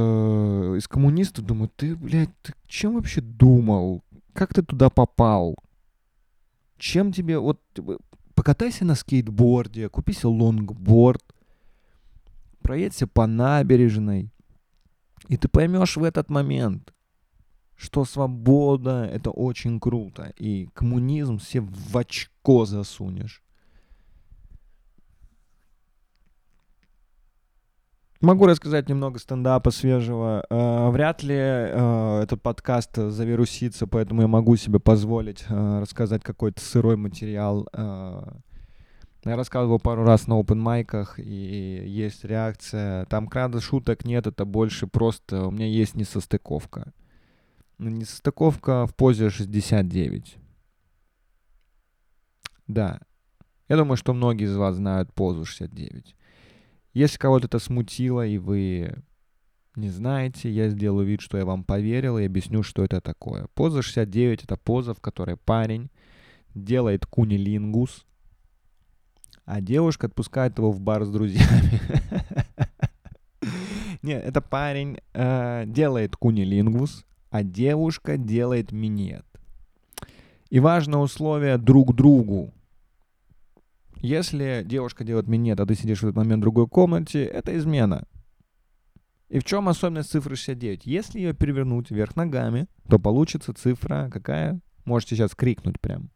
из 0.77 0.87
коммунистов, 0.87 1.45
думаю, 1.45 1.69
ты, 1.75 1.95
блядь, 1.95 2.29
ты 2.41 2.53
чем 2.67 2.95
вообще 2.95 3.21
думал? 3.21 4.03
Как 4.33 4.53
ты 4.53 4.61
туда 4.61 4.89
попал? 4.89 5.55
Чем 6.77 7.11
тебе, 7.11 7.39
вот, 7.39 7.61
покатайся 8.35 8.85
на 8.85 8.95
скейтборде, 8.95 9.89
купи 9.89 10.13
себе 10.13 10.29
лонгборд, 10.29 11.23
проедься 12.61 13.07
по 13.07 13.27
набережной, 13.27 14.31
и 15.29 15.37
ты 15.37 15.47
поймешь 15.47 15.95
в 15.95 16.03
этот 16.03 16.29
момент, 16.29 16.91
что 17.75 18.03
свобода— 18.03 19.05
это 19.13 19.29
очень 19.29 19.79
круто, 19.79 20.33
и 20.37 20.67
коммунизм 20.73 21.37
все 21.37 21.61
в 21.61 21.95
очко 21.95 22.65
засунешь. 22.65 23.43
Могу 28.21 28.47
рассказать 28.47 28.89
немного 28.89 29.17
стендапа 29.17 29.71
свежего. 29.71 30.45
Э, 30.49 30.89
вряд 30.89 31.23
ли 31.23 31.37
э, 31.37 32.21
этот 32.23 32.41
подкаст 32.41 32.97
завирусится, 32.97 33.87
поэтому 33.87 34.23
я 34.23 34.27
могу 34.27 34.57
себе 34.57 34.79
позволить 34.79 35.45
э, 35.47 35.79
рассказать 35.79 36.21
какой-то 36.21 36.59
сырой 36.59 36.97
материал. 36.97 37.69
Э, 37.71 38.23
я 39.29 39.35
рассказывал 39.35 39.79
пару 39.79 40.03
раз 40.03 40.27
на 40.27 40.39
open 40.39 40.55
майках, 40.55 41.19
и 41.19 41.83
есть 41.85 42.23
реакция. 42.23 43.05
Там 43.05 43.27
крада 43.27 43.61
шуток 43.61 44.05
нет, 44.05 44.27
это 44.27 44.45
больше 44.45 44.87
просто 44.87 45.47
у 45.47 45.51
меня 45.51 45.67
есть 45.67 45.95
несостыковка. 45.95 46.93
Несостыковка 47.77 48.85
в 48.85 48.95
позе 48.95 49.29
69. 49.29 50.37
Да. 52.67 52.99
Я 53.67 53.77
думаю, 53.77 53.97
что 53.97 54.13
многие 54.13 54.45
из 54.45 54.55
вас 54.55 54.75
знают 54.75 55.13
позу 55.13 55.45
69. 55.45 56.15
Если 56.93 57.17
кого-то 57.17 57.47
это 57.47 57.59
смутило, 57.59 58.25
и 58.25 58.37
вы 58.37 59.03
не 59.75 59.89
знаете, 59.89 60.49
я 60.49 60.69
сделаю 60.69 61.05
вид, 61.05 61.21
что 61.21 61.37
я 61.37 61.45
вам 61.45 61.63
поверил, 61.63 62.17
и 62.17 62.25
объясню, 62.25 62.63
что 62.63 62.83
это 62.83 62.99
такое. 62.99 63.47
Поза 63.53 63.81
69— 63.81 64.43
это 64.45 64.57
поза, 64.57 64.93
в 64.93 64.99
которой 64.99 65.37
парень 65.37 65.89
делает 66.55 67.05
кунилингус, 67.05 68.05
а 69.49 69.61
девушка 69.61 70.05
отпускает 70.05 70.59
его 70.59 70.71
в 70.71 70.79
бар 70.79 71.03
с 71.05 71.09
друзьями. 71.09 71.81
Нет, 74.03 74.23
это 74.23 74.41
парень 74.41 74.99
э, 75.13 75.63
делает 75.65 76.15
кунилингус, 76.15 77.03
а 77.31 77.41
девушка 77.41 78.17
делает 78.17 78.71
минет. 78.71 79.25
И 80.51 80.59
важное 80.59 80.99
условие 80.99 81.57
друг 81.57 81.95
другу. 81.95 82.53
Если 83.95 84.61
девушка 84.63 85.03
делает 85.03 85.27
минет, 85.27 85.59
а 85.59 85.65
ты 85.65 85.73
сидишь 85.73 86.01
в 86.01 86.03
этот 86.03 86.17
момент 86.17 86.41
в 86.41 86.43
другой 86.43 86.67
комнате, 86.67 87.25
это 87.25 87.57
измена. 87.57 88.05
И 89.29 89.39
в 89.39 89.45
чем 89.45 89.67
особенность 89.67 90.11
цифры 90.11 90.35
69? 90.35 90.85
Если 90.85 91.17
ее 91.17 91.33
перевернуть 91.33 91.89
вверх 91.89 92.15
ногами, 92.15 92.67
то 92.87 92.99
получится 92.99 93.51
цифра 93.53 94.11
какая? 94.13 94.61
Можете 94.85 95.15
сейчас 95.15 95.33
крикнуть 95.33 95.79
прям. 95.79 96.11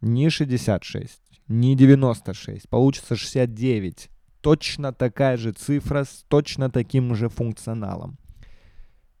Не 0.00 0.30
66, 0.30 1.20
не 1.48 1.74
96, 1.76 2.68
получится 2.68 3.16
69. 3.16 4.10
Точно 4.40 4.92
такая 4.92 5.36
же 5.36 5.52
цифра 5.52 6.04
с 6.04 6.24
точно 6.28 6.70
таким 6.70 7.14
же 7.14 7.28
функционалом. 7.28 8.18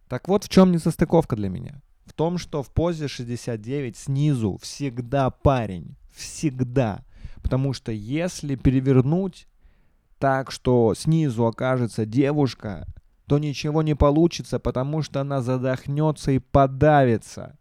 Так 0.08 0.28
вот, 0.28 0.44
в 0.44 0.48
чем 0.48 0.72
несостыковка 0.72 1.36
для 1.36 1.48
меня? 1.48 1.80
В 2.04 2.12
том, 2.12 2.38
что 2.38 2.62
в 2.62 2.70
позе 2.70 3.08
69 3.08 3.96
снизу 3.96 4.58
всегда 4.60 5.30
парень. 5.30 5.96
Всегда. 6.14 7.04
Потому 7.42 7.72
что 7.72 7.92
если 7.92 8.56
перевернуть 8.56 9.46
так, 10.18 10.50
что 10.50 10.94
снизу 10.94 11.46
окажется 11.46 12.04
девушка, 12.04 12.86
то 13.26 13.38
ничего 13.38 13.82
не 13.82 13.94
получится, 13.94 14.58
потому 14.58 15.02
что 15.02 15.20
она 15.20 15.40
задохнется 15.40 16.32
и 16.32 16.38
подавится. 16.38 17.58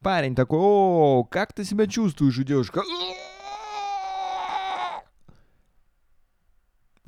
Парень 0.00 0.34
такой, 0.34 0.58
о, 0.60 1.24
как 1.24 1.52
ты 1.52 1.64
себя 1.64 1.86
чувствуешь, 1.86 2.38
и 2.38 2.44
девушка, 2.44 2.82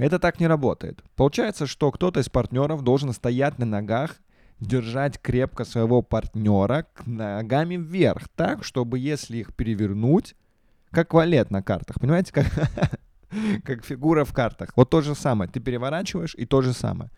это 0.01 0.19
так 0.19 0.41
не 0.41 0.47
работает. 0.47 1.03
Получается, 1.15 1.67
что 1.67 1.91
кто-то 1.91 2.21
из 2.21 2.29
партнеров 2.29 2.83
должен 2.83 3.13
стоять 3.13 3.59
на 3.59 3.67
ногах, 3.67 4.17
держать 4.59 5.21
крепко 5.21 5.65
своего 5.65 6.03
партнера 6.03 6.87
ногами 7.07 7.77
вверх, 7.77 8.29
так, 8.35 8.65
чтобы 8.65 8.99
если 8.99 9.39
их 9.39 9.55
перевернуть, 9.55 10.35
как 10.91 11.15
валет 11.15 11.51
на 11.51 11.63
картах, 11.63 12.01
понимаете, 12.01 12.33
как, 12.33 12.47
как 13.65 13.85
фигура 13.85 14.25
в 14.25 14.33
картах. 14.33 14.73
Вот 14.77 14.91
то 14.91 15.01
же 15.01 15.15
самое. 15.15 15.51
Ты 15.51 15.61
переворачиваешь 15.61 16.35
и 16.35 16.47
то 16.47 16.63
же 16.63 16.73
самое. 16.73 17.11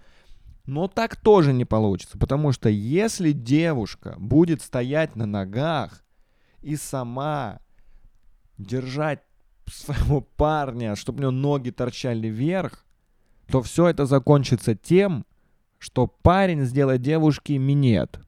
Но 0.64 0.86
так 0.86 1.16
тоже 1.16 1.52
не 1.52 1.64
получится, 1.64 2.18
потому 2.18 2.52
что 2.52 2.68
если 2.68 3.32
девушка 3.32 4.14
будет 4.18 4.62
стоять 4.62 5.16
на 5.16 5.26
ногах 5.26 6.04
и 6.60 6.76
сама 6.76 7.58
держать 8.58 9.22
своего 9.72 10.20
парня, 10.20 10.94
чтобы 10.96 11.18
у 11.18 11.22
него 11.22 11.30
ноги 11.32 11.70
торчали 11.70 12.28
вверх, 12.28 12.84
то 13.48 13.62
все 13.62 13.88
это 13.88 14.06
закончится 14.06 14.74
тем, 14.74 15.26
что 15.78 16.06
парень 16.06 16.64
сделает 16.64 17.02
девушке 17.02 17.58
минет. 17.58 18.20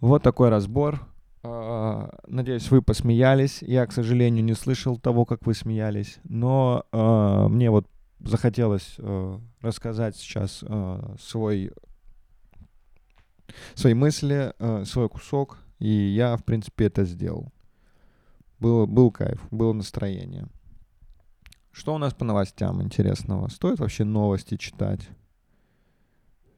Вот 0.00 0.22
такой 0.22 0.48
разбор. 0.48 1.06
А, 1.42 2.18
надеюсь, 2.26 2.70
вы 2.70 2.82
посмеялись. 2.82 3.62
Я, 3.62 3.86
к 3.86 3.92
сожалению, 3.92 4.44
не 4.44 4.54
слышал 4.54 4.98
того, 4.98 5.24
как 5.24 5.46
вы 5.46 5.54
смеялись. 5.54 6.18
Но 6.24 6.84
э, 6.90 7.46
мне 7.48 7.70
вот 7.70 7.86
захотелось 8.18 8.96
э, 8.98 9.38
рассказать 9.60 10.16
сейчас 10.16 10.64
э, 10.66 11.16
свой 11.20 11.72
свои 13.74 13.94
мысли, 13.94 14.54
свой 14.84 15.08
кусок, 15.08 15.58
и 15.80 15.88
я, 15.88 16.36
в 16.36 16.44
принципе, 16.44 16.84
это 16.84 17.04
сделал. 17.04 17.52
Было, 18.60 18.84
был 18.84 19.10
кайф, 19.10 19.42
было 19.50 19.72
настроение. 19.72 20.46
Что 21.72 21.94
у 21.94 21.98
нас 21.98 22.12
по 22.12 22.24
новостям 22.24 22.82
интересного? 22.82 23.48
Стоит 23.48 23.80
вообще 23.80 24.04
новости 24.04 24.56
читать? 24.56 25.08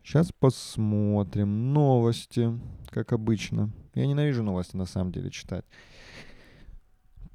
Сейчас 0.02 0.32
посмотрим. 0.32 1.73
Новости, 1.73 2.59
как 2.90 3.12
обычно. 3.12 3.71
Я 3.94 4.06
ненавижу 4.06 4.42
новости, 4.42 4.76
на 4.76 4.87
самом 4.87 5.12
деле, 5.12 5.30
читать. 5.30 5.64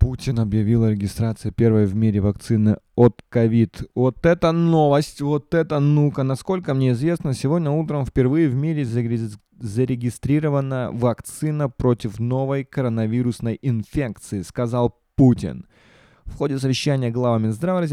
Путин 0.07 0.39
объявил 0.39 0.85
о 0.85 0.91
регистрации 0.91 1.49
первой 1.49 1.85
в 1.85 1.93
мире 1.93 2.21
вакцины 2.21 2.77
от 2.95 3.21
ковид. 3.27 3.83
Вот 3.93 4.25
это 4.25 4.53
новость, 4.53 5.19
вот 5.19 5.53
это 5.53 5.81
ну-ка. 5.81 6.23
Насколько 6.23 6.73
мне 6.73 6.93
известно, 6.93 7.33
сегодня 7.33 7.71
утром 7.71 8.05
впервые 8.05 8.47
в 8.47 8.55
мире 8.55 8.85
зарегистрирована 9.59 10.91
вакцина 10.93 11.67
против 11.67 12.19
новой 12.19 12.63
коронавирусной 12.63 13.59
инфекции, 13.61 14.43
сказал 14.43 14.97
Путин. 15.17 15.65
В 16.23 16.37
ходе 16.37 16.57
совещания 16.57 17.11
глава 17.11 17.37
Минздрава 17.37 17.85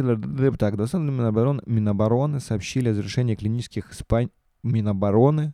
так, 0.57 0.77
Минобороны, 0.77 1.63
Минобороны 1.67 2.39
сообщили 2.39 2.91
о 2.91 2.95
завершении 2.95 3.35
клинических 3.35 3.91
испытаний 3.91 4.31
Минобороны. 4.63 5.53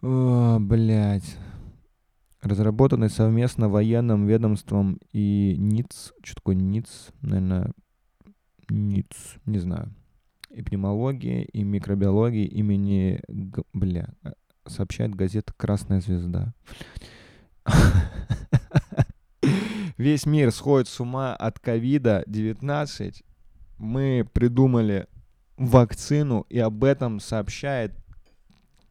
О, 0.00 0.56
блядь 0.60 1.36
разработанный 2.46 3.10
совместно 3.10 3.68
военным 3.68 4.26
ведомством 4.26 4.98
и 5.12 5.54
НИЦ, 5.58 6.12
что 6.22 6.34
такое 6.36 6.54
НИЦ, 6.56 7.08
наверное, 7.22 7.72
НИЦ, 8.68 9.36
не 9.44 9.58
знаю, 9.58 9.94
эпидемиологии 10.50 11.44
и 11.44 11.62
микробиологии 11.62 12.46
имени, 12.46 13.20
Г... 13.28 13.62
бля, 13.72 14.08
э, 14.24 14.32
сообщает 14.66 15.14
газета 15.14 15.52
«Красная 15.56 16.00
звезда». 16.00 16.54
Весь 19.98 20.26
мир 20.26 20.52
сходит 20.52 20.88
с 20.88 21.00
ума 21.00 21.34
от 21.34 21.58
ковида-19. 21.58 23.22
Мы 23.78 24.28
придумали 24.32 25.06
вакцину, 25.56 26.46
и 26.48 26.58
об 26.58 26.84
этом 26.84 27.18
сообщает 27.20 27.94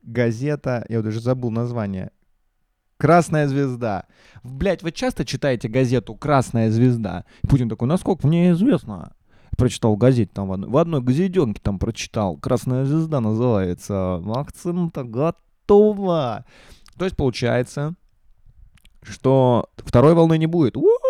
газета, 0.01 0.85
я 0.89 1.01
даже 1.01 1.19
забыл 1.19 1.51
название, 1.51 2.11
Красная 2.97 3.47
звезда. 3.47 4.05
Блять, 4.43 4.81
вы 4.81 4.91
часто 4.91 5.25
читаете 5.25 5.67
газету 5.67 6.15
Красная 6.15 6.69
звезда? 6.69 7.25
Путин 7.49 7.67
такой, 7.67 7.87
насколько 7.87 8.25
мне 8.27 8.51
известно. 8.51 9.13
Прочитал 9.57 9.95
газету 9.95 10.31
там 10.33 10.47
в 10.47 10.53
одной, 10.53 10.69
в 10.69 10.77
одной 10.77 11.01
газетенке 11.01 11.61
там 11.61 11.79
прочитал. 11.79 12.37
Красная 12.37 12.85
звезда 12.85 13.19
называется. 13.19 14.17
Вакцина-то 14.21 15.03
готова. 15.03 16.45
То 16.97 17.05
есть 17.05 17.17
получается, 17.17 17.95
что 19.01 19.69
второй 19.77 20.13
волны 20.13 20.37
не 20.37 20.47
будет. 20.47 20.77
У-у-у! 20.77 21.04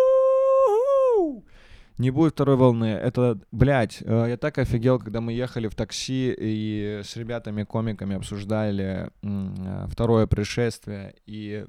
Не 1.98 2.10
будет 2.10 2.34
второй 2.34 2.56
волны. 2.56 2.86
Это, 2.86 3.40
блядь, 3.52 4.02
э, 4.02 4.26
я 4.28 4.36
так 4.36 4.58
офигел, 4.58 4.98
когда 4.98 5.20
мы 5.20 5.32
ехали 5.32 5.68
в 5.68 5.74
такси 5.74 6.34
и 6.38 7.00
с 7.02 7.16
ребятами-комиками 7.16 8.16
обсуждали 8.16 9.10
э, 9.22 9.86
второе 9.90 10.26
пришествие, 10.26 11.14
и 11.24 11.64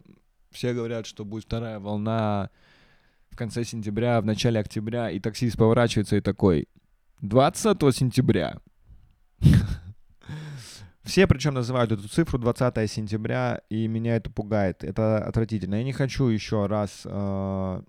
все 0.51 0.73
говорят, 0.73 1.05
что 1.05 1.23
будет 1.23 1.45
вторая 1.45 1.79
волна 1.79 2.49
в 3.29 3.37
конце 3.37 3.63
сентября, 3.63 4.19
в 4.19 4.25
начале 4.25 4.59
октября, 4.59 5.11
и 5.11 5.19
таксист 5.19 5.57
поворачивается 5.57 6.17
и 6.17 6.21
такой, 6.21 6.67
20 7.21 7.95
сентября. 7.95 8.57
Все 11.03 11.25
причем 11.25 11.53
называют 11.53 11.93
эту 11.93 12.09
цифру 12.09 12.37
20 12.37 12.91
сентября, 12.91 13.61
и 13.69 13.87
меня 13.87 14.17
это 14.17 14.29
пугает. 14.29 14.83
Это 14.83 15.25
отвратительно. 15.25 15.75
Я 15.75 15.83
не 15.83 15.93
хочу 15.93 16.25
еще 16.25 16.65
раз 16.65 17.03
э, 17.05 17.81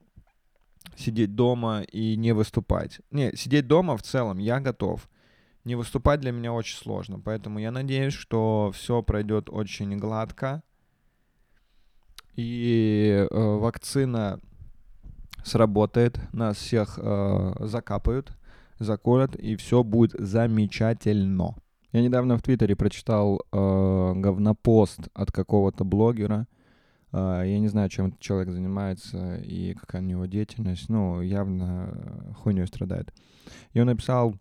сидеть 0.98 1.34
дома 1.34 1.82
и 1.82 2.16
не 2.16 2.32
выступать. 2.32 3.00
Не, 3.10 3.34
сидеть 3.36 3.66
дома 3.66 3.96
в 3.96 4.02
целом 4.02 4.38
я 4.38 4.60
готов. 4.60 5.08
Не 5.64 5.74
выступать 5.74 6.20
для 6.20 6.32
меня 6.32 6.52
очень 6.52 6.76
сложно. 6.76 7.20
Поэтому 7.20 7.58
я 7.58 7.70
надеюсь, 7.70 8.14
что 8.14 8.72
все 8.74 9.02
пройдет 9.02 9.48
очень 9.50 9.96
гладко. 9.98 10.62
И 12.34 13.26
э, 13.28 13.34
вакцина 13.34 14.40
сработает, 15.44 16.20
нас 16.32 16.56
всех 16.56 16.98
э, 17.02 17.54
закапают, 17.60 18.36
заколят, 18.78 19.34
и 19.36 19.56
все 19.56 19.82
будет 19.82 20.12
замечательно. 20.18 21.56
Я 21.92 22.02
недавно 22.02 22.36
в 22.36 22.42
Твиттере 22.42 22.76
прочитал 22.76 23.40
э, 23.40 24.12
говнопост 24.16 25.08
от 25.14 25.32
какого-то 25.32 25.84
блогера, 25.84 26.46
я 27.12 27.58
не 27.58 27.68
знаю, 27.68 27.88
чем 27.88 28.06
этот 28.06 28.20
человек 28.20 28.50
занимается 28.50 29.36
и 29.36 29.74
какая 29.74 30.02
у 30.02 30.04
него 30.04 30.26
деятельность, 30.26 30.88
но 30.88 31.22
явно 31.22 32.34
хуйней 32.38 32.66
страдает. 32.66 33.12
И 33.72 33.80
он 33.80 33.86
написал 33.86 34.34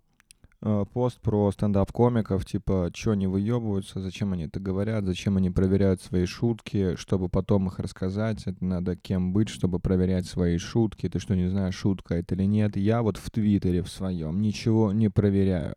э, 0.62 0.86
пост 0.91 1.21
про 1.21 1.51
стендап-комиков, 1.51 2.45
типа, 2.45 2.91
что 2.93 3.12
они 3.12 3.27
выебываются, 3.27 4.01
зачем 4.01 4.34
они 4.34 4.45
это 4.45 4.60
говорят, 4.60 5.06
зачем 5.06 5.38
они 5.38 5.49
проверяют 5.49 6.01
свои 6.01 6.25
шутки, 6.25 6.95
чтобы 6.95 7.30
потом 7.30 7.67
их 7.67 7.80
рассказать, 7.80 8.43
это 8.45 8.63
надо 8.63 8.95
кем 8.97 9.32
быть, 9.32 9.49
чтобы 9.49 9.80
проверять 9.80 10.25
свои 10.25 10.58
шутки, 10.58 11.08
ты 11.08 11.19
что, 11.19 11.36
не 11.36 11.47
знаешь, 11.47 11.75
шутка 11.75 12.15
это 12.15 12.36
или 12.36 12.43
нет. 12.43 12.75
Я 12.75 13.01
вот 13.01 13.17
в 13.17 13.32
Твиттере 13.32 13.82
в 13.82 13.89
своем 13.89 14.41
ничего 14.41 14.91
не 14.91 15.10
проверяю. 15.10 15.75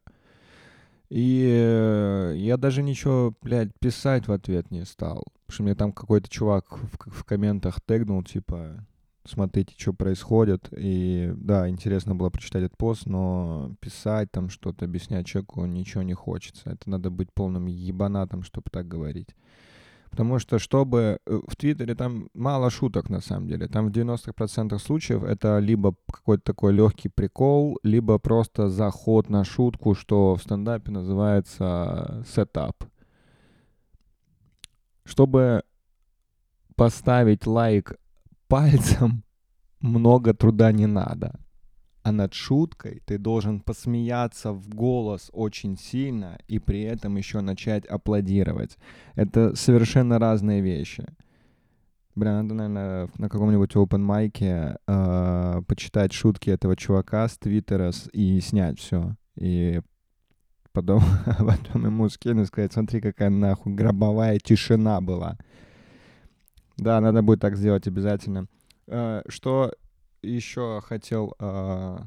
И 1.11 1.45
э, 1.45 2.35
я 2.37 2.57
даже 2.57 2.83
ничего, 2.83 3.35
блядь, 3.43 3.71
писать 3.81 4.29
в 4.29 4.33
ответ 4.33 4.71
не 4.71 4.85
стал. 4.85 5.25
Потому 5.51 5.57
что 5.57 5.63
мне 5.65 5.75
там 5.75 5.93
какой-то 5.93 6.29
чувак 6.29 6.79
в, 6.79 7.11
в 7.11 7.25
комментах 7.25 7.81
тегнул, 7.81 8.23
типа, 8.23 8.87
смотрите, 9.25 9.75
что 9.77 9.93
происходит. 9.93 10.69
И 10.71 11.33
да, 11.35 11.69
интересно 11.69 12.15
было 12.15 12.31
прочитать 12.31 12.63
этот 12.63 12.79
пост, 12.79 13.07
но 13.07 13.75
писать 13.81 14.31
там 14.31 14.49
что-то, 14.49 14.85
объяснять 14.85 15.27
человеку 15.27 15.67
ничего 15.67 16.05
не 16.05 16.15
хочется. 16.15 16.71
Это 16.71 16.89
надо 16.89 17.11
быть 17.11 17.33
полным 17.35 17.67
ебанатом, 17.67 18.45
чтобы 18.45 18.71
так 18.71 18.87
говорить. 18.87 19.35
Потому 20.11 20.39
что, 20.39 20.61
чтобы... 20.61 21.19
Э, 21.27 21.41
в 21.49 21.57
Твиттере 21.57 21.97
там 21.97 22.29
мало 22.33 22.71
шуток, 22.71 23.11
на 23.11 23.21
самом 23.21 23.49
деле. 23.49 23.67
Там 23.67 23.89
в 23.89 23.91
90% 23.91 24.79
случаев 24.79 25.25
это 25.25 25.59
либо 25.59 25.97
какой-то 26.13 26.45
такой 26.45 26.73
легкий 26.73 27.09
прикол, 27.09 27.77
либо 27.83 28.19
просто 28.19 28.69
заход 28.69 29.29
на 29.31 29.43
шутку, 29.43 29.97
что 29.97 30.37
в 30.37 30.43
стендапе 30.43 30.93
называется 30.93 32.25
сетап. 32.33 32.85
Чтобы 35.11 35.65
поставить 36.77 37.47
лайк 37.47 37.97
пальцем, 38.47 39.25
много 39.81 40.35
труда 40.35 40.71
не 40.73 40.87
надо 40.87 41.41
а 42.03 42.13
над 42.13 42.33
шуткой 42.33 43.03
ты 43.05 43.19
должен 43.19 43.61
посмеяться 43.61 44.53
в 44.53 44.69
голос 44.69 45.31
очень 45.33 45.77
сильно 45.77 46.39
и 46.49 46.59
при 46.59 46.83
этом 46.83 47.17
еще 47.17 47.41
начать 47.41 47.85
аплодировать. 47.87 48.79
Это 49.17 49.55
совершенно 49.55 50.19
разные 50.19 50.63
вещи. 50.63 51.05
Бля, 52.15 52.43
надо, 52.43 52.55
наверное, 52.55 53.09
на 53.19 53.29
каком-нибудь 53.29 53.75
open 53.75 53.99
майке 53.99 54.79
э, 54.87 55.63
почитать 55.67 56.13
шутки 56.13 56.51
этого 56.51 56.75
чувака 56.75 57.29
с 57.29 57.37
твиттера 57.37 57.93
и 58.13 58.41
снять 58.41 58.79
все. 58.79 59.15
И 59.37 59.81
потом, 60.73 61.03
потом 61.39 61.87
ему 61.87 62.09
скину 62.09 62.43
и 62.43 62.47
сказать, 62.47 62.73
смотри, 62.73 63.01
какая 63.01 63.31
нахуй 63.31 63.75
гробовая 63.75 64.39
тишина 64.39 65.01
была. 65.01 65.37
Да, 66.77 67.01
надо 67.01 67.23
будет 67.23 67.41
так 67.41 67.57
сделать 67.57 67.87
обязательно. 67.87 68.47
Э, 68.87 69.23
что 69.29 69.73
еще 70.23 70.81
хотел 70.83 71.35
э, 71.39 71.99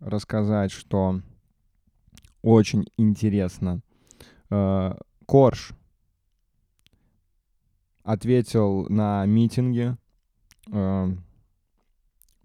рассказать, 0.00 0.72
что 0.72 1.20
очень 2.42 2.86
интересно. 2.96 3.80
Э, 4.50 4.94
Корж 5.26 5.72
ответил 8.02 8.86
на 8.88 9.26
митинге. 9.26 9.96
Э, 10.72 11.08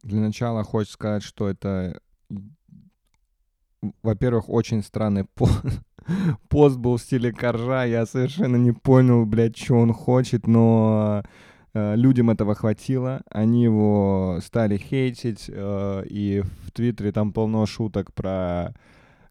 для 0.02 0.20
начала 0.20 0.64
хочется 0.64 0.96
сказать, 0.96 1.24
что 1.24 1.50
это, 1.50 2.02
во-первых, 4.02 4.50
очень 4.50 4.84
странный 4.84 5.26
пост. 5.26 5.64
пост 6.50 6.78
был 6.78 6.98
в 6.98 7.02
стиле 7.02 7.32
Коржа. 7.32 7.86
Я 7.86 8.06
совершенно 8.06 8.58
не 8.58 8.72
понял, 8.72 9.26
блядь, 9.26 9.58
что 9.58 9.76
он 9.76 9.94
хочет, 9.94 10.48
но 10.48 11.24
Э, 11.74 11.96
людям 11.96 12.30
этого 12.30 12.54
хватило, 12.54 13.24
они 13.30 13.64
его 13.64 14.40
стали 14.44 14.78
хейтить, 14.78 15.46
э, 15.48 16.04
и 16.08 16.44
в 16.66 16.72
Твиттере 16.72 17.12
там 17.12 17.34
полно 17.34 17.66
шуток 17.66 18.14
про 18.14 18.76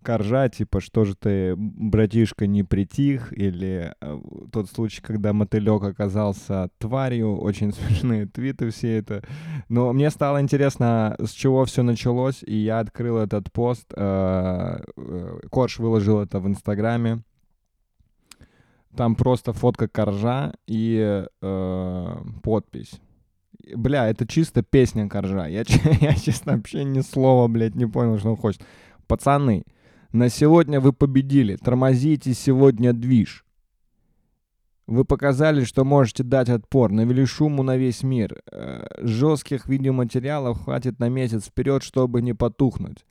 коржа, 0.02 0.48
типа, 0.48 0.80
что 0.80 1.04
же 1.04 1.14
ты, 1.14 1.54
братишка, 1.56 2.46
не 2.46 2.62
притих, 2.62 3.32
или 3.32 3.94
э, 4.00 4.20
тот 4.52 4.68
случай, 4.68 5.00
когда 5.00 5.32
мотылек 5.32 5.82
оказался 5.82 6.68
тварью, 6.78 7.38
очень 7.40 7.72
смешные 7.72 8.26
твиты 8.26 8.70
все 8.70 8.98
это. 8.98 9.22
Но 9.68 9.92
мне 9.92 10.10
стало 10.10 10.40
интересно, 10.40 11.16
с 11.18 11.30
чего 11.30 11.64
все 11.64 11.82
началось, 11.82 12.42
и 12.42 12.56
я 12.56 12.80
открыл 12.80 13.18
этот 13.18 13.50
пост, 13.52 13.92
Корж 15.50 15.78
выложил 15.78 16.20
это 16.20 16.40
в 16.40 16.46
Инстаграме, 16.46 17.22
Там 18.96 19.14
просто 19.14 19.52
фотка 19.52 19.88
коржа 19.88 20.52
и 20.66 21.24
э, 21.40 22.16
подпись. 22.42 23.00
Бля, 23.74 24.08
это 24.08 24.26
чисто 24.26 24.62
песня 24.62 25.08
коржа. 25.08 25.46
Я, 25.46 25.64
я, 26.00 26.14
честно, 26.14 26.56
вообще 26.56 26.84
ни 26.84 27.00
слова, 27.00 27.48
блядь, 27.48 27.74
не 27.74 27.86
понял, 27.86 28.18
что 28.18 28.30
он 28.30 28.36
хочет. 28.36 28.62
Пацаны, 29.06 29.64
на 30.12 30.28
сегодня 30.28 30.80
вы 30.80 30.92
победили. 30.92 31.56
Тормозите 31.56 32.34
сегодня 32.34 32.92
движ. 32.92 33.44
Вы 34.86 35.04
показали, 35.04 35.64
что 35.64 35.84
можете 35.84 36.22
дать 36.22 36.48
отпор, 36.48 36.90
навели 36.90 37.24
шуму 37.24 37.62
на 37.62 37.76
весь 37.76 38.02
мир. 38.02 38.42
Э, 38.50 38.84
жестких 38.98 39.66
видеоматериалов 39.66 40.64
хватит 40.64 40.98
на 40.98 41.08
месяц 41.08 41.46
вперед, 41.46 41.82
чтобы 41.82 42.20
не 42.20 42.34
потухнуть. 42.34 43.06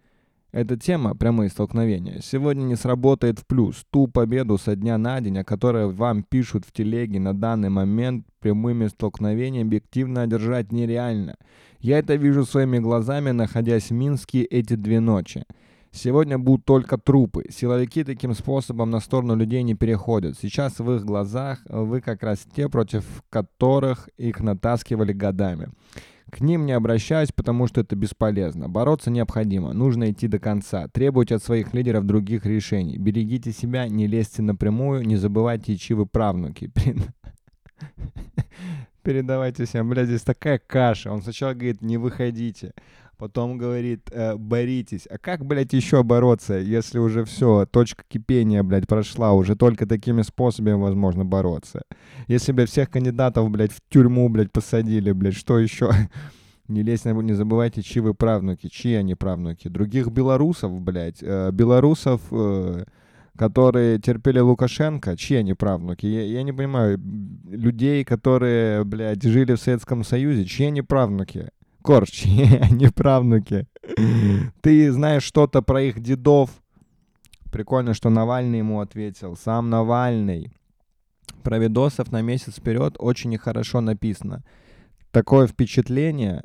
Эта 0.52 0.76
тема, 0.76 1.16
прямые 1.16 1.50
столкновения, 1.50 2.20
сегодня 2.22 2.64
не 2.64 2.76
сработает 2.76 3.40
в 3.40 3.48
плюс. 3.48 3.86
Ту 3.90 4.08
победу 4.08 4.58
со 4.58 4.76
дня 4.76 4.98
на 4.98 5.22
день, 5.22 5.40
о 5.40 5.46
которой 5.46 5.90
вам 5.90 6.24
пишут 6.24 6.66
в 6.66 6.74
телеге 6.74 7.22
на 7.22 7.34
данный 7.34 7.70
момент, 7.70 8.28
прямыми 8.42 8.88
столкновениями 8.88 9.68
объективно 9.68 10.24
одержать 10.24 10.74
нереально. 10.74 11.38
Я 11.80 12.00
это 12.00 12.16
вижу 12.16 12.46
своими 12.46 12.80
глазами, 12.80 13.32
находясь 13.32 13.90
в 13.90 13.94
Минске 13.94 14.44
эти 14.44 14.76
две 14.76 15.00
ночи. 15.00 15.46
Сегодня 15.92 16.40
будут 16.40 16.66
только 16.66 16.98
трупы. 16.98 17.46
Силовики 17.50 18.04
таким 18.04 18.34
способом 18.34 18.92
на 18.92 19.00
сторону 19.02 19.36
людей 19.36 19.62
не 19.64 19.76
переходят. 19.76 20.38
Сейчас 20.42 20.80
в 20.80 20.92
их 20.94 21.04
глазах 21.04 21.60
вы 21.66 22.00
как 22.00 22.24
раз 22.24 22.48
те, 22.56 22.70
против 22.70 23.24
которых 23.30 24.08
их 24.18 24.40
натаскивали 24.40 25.12
годами. 25.12 25.70
К 26.32 26.40
ним 26.40 26.66
не 26.66 26.72
обращаюсь, 26.72 27.34
потому 27.34 27.68
что 27.68 27.82
это 27.82 27.98
бесполезно. 27.98 28.70
Бороться 28.70 29.12
необходимо, 29.12 29.74
нужно 29.74 30.12
идти 30.12 30.30
до 30.30 30.40
конца. 30.40 30.88
Требуйте 30.88 31.36
от 31.36 31.44
своих 31.44 31.74
лидеров 31.74 32.06
других 32.06 32.46
решений. 32.46 32.98
Берегите 32.98 33.52
себя, 33.52 33.90
не 33.90 34.08
лезьте 34.08 34.42
напрямую, 34.42 35.06
не 35.06 35.18
забывайте, 35.18 35.76
чьи 35.76 35.94
вы 35.94 36.06
правнуки. 36.06 36.72
Передавайте 39.04 39.66
всем. 39.66 39.90
Бля, 39.90 40.06
здесь 40.06 40.22
такая 40.22 40.60
каша. 40.60 41.12
Он 41.12 41.22
сначала 41.22 41.54
говорит, 41.54 41.82
не 41.82 41.98
выходите 41.98 42.74
потом 43.22 43.60
говорит, 43.60 44.10
э, 44.12 44.36
боритесь. 44.36 45.08
А 45.08 45.20
как, 45.20 45.46
блядь, 45.46 45.74
еще 45.74 46.02
бороться, 46.02 46.56
если 46.56 46.98
уже 46.98 47.24
все, 47.24 47.68
точка 47.68 48.04
кипения, 48.08 48.64
блядь, 48.64 48.88
прошла, 48.88 49.34
уже 49.34 49.56
только 49.56 49.86
такими 49.86 50.24
способами 50.24 50.74
возможно 50.74 51.24
бороться. 51.24 51.84
Если, 52.28 52.52
блядь, 52.52 52.72
всех 52.72 52.90
кандидатов, 52.90 53.52
блядь, 53.52 53.74
в 53.74 53.80
тюрьму, 53.90 54.28
блядь, 54.28 54.52
посадили, 54.52 55.12
блядь, 55.12 55.36
что 55.36 55.60
еще? 55.60 55.92
Не 56.68 56.82
лезь, 56.82 57.06
не 57.06 57.34
забывайте, 57.34 57.84
чьи 57.84 58.02
вы 58.02 58.16
правнуки, 58.16 58.70
чьи 58.70 58.96
они 58.96 59.14
правнуки. 59.14 59.68
Других 59.68 60.08
белорусов, 60.08 60.82
блядь, 60.82 61.22
э, 61.22 61.52
белорусов, 61.52 62.22
э, 62.32 62.86
которые 63.38 64.00
терпели 64.00 64.40
Лукашенко, 64.40 65.16
чьи 65.16 65.38
они 65.38 65.54
правнуки? 65.54 66.08
Я, 66.08 66.24
я 66.24 66.42
не 66.42 66.54
понимаю, 66.54 67.00
людей, 67.48 68.04
которые, 68.04 68.84
блядь, 68.84 69.22
жили 69.22 69.54
в 69.54 69.62
Советском 69.62 70.04
Союзе, 70.04 70.46
чьи 70.46 70.66
они 70.66 70.82
правнуки? 70.82 71.50
Корч, 71.82 72.26
они 72.26 72.88
правнуки. 72.96 73.68
Ты 74.62 74.92
знаешь 74.92 75.24
что-то 75.24 75.62
про 75.62 75.82
их 75.82 76.00
дедов? 76.00 76.50
Прикольно, 77.52 77.94
что 77.94 78.10
Навальный 78.10 78.60
ему 78.60 78.80
ответил. 78.80 79.36
Сам 79.36 79.70
Навальный. 79.70 80.52
Про 81.44 81.58
видосов 81.58 82.12
на 82.12 82.22
месяц 82.22 82.58
вперед 82.58 82.96
очень 83.00 83.38
хорошо 83.38 83.82
написано. 83.82 84.44
Такое 85.12 85.48
впечатление, 85.48 86.44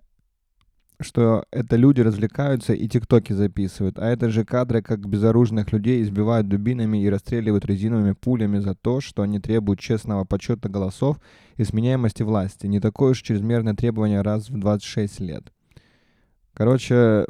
что 1.00 1.44
это 1.50 1.76
люди 1.76 2.00
развлекаются 2.00 2.72
и 2.72 2.88
тиктоки 2.88 3.32
записывают, 3.32 3.98
а 3.98 4.06
это 4.06 4.30
же 4.30 4.44
кадры, 4.44 4.82
как 4.82 5.08
безоружных 5.08 5.72
людей 5.72 6.02
избивают 6.02 6.48
дубинами 6.48 7.02
и 7.02 7.10
расстреливают 7.10 7.66
резиновыми 7.66 8.12
пулями 8.12 8.58
за 8.58 8.74
то, 8.74 9.00
что 9.00 9.22
они 9.22 9.38
требуют 9.38 9.80
честного 9.80 10.24
подсчета 10.24 10.68
голосов 10.68 11.18
и 11.56 11.64
сменяемости 11.64 12.22
власти. 12.22 12.66
Не 12.66 12.80
такое 12.80 13.12
уж 13.12 13.22
чрезмерное 13.22 13.74
требование 13.74 14.22
раз 14.22 14.48
в 14.48 14.58
26 14.58 15.20
лет. 15.20 15.52
Короче, 16.54 17.26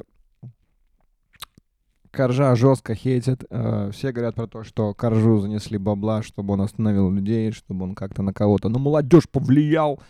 Коржа 2.17 2.55
жестко 2.55 2.95
хейтит. 2.95 3.45
Э, 3.51 3.91
все 3.93 4.11
говорят 4.11 4.35
про 4.37 4.47
то, 4.47 4.65
что 4.65 4.95
Коржу 4.95 5.39
занесли 5.41 5.77
бабла, 5.77 6.23
чтобы 6.23 6.55
он 6.55 6.63
остановил 6.63 7.11
людей, 7.11 7.53
чтобы 7.53 7.85
он 7.85 7.95
как-то 7.95 8.23
на 8.23 8.33
кого-то, 8.33 8.69
на 8.69 8.79
молодежь 8.79 9.29
повлиял. 9.29 10.01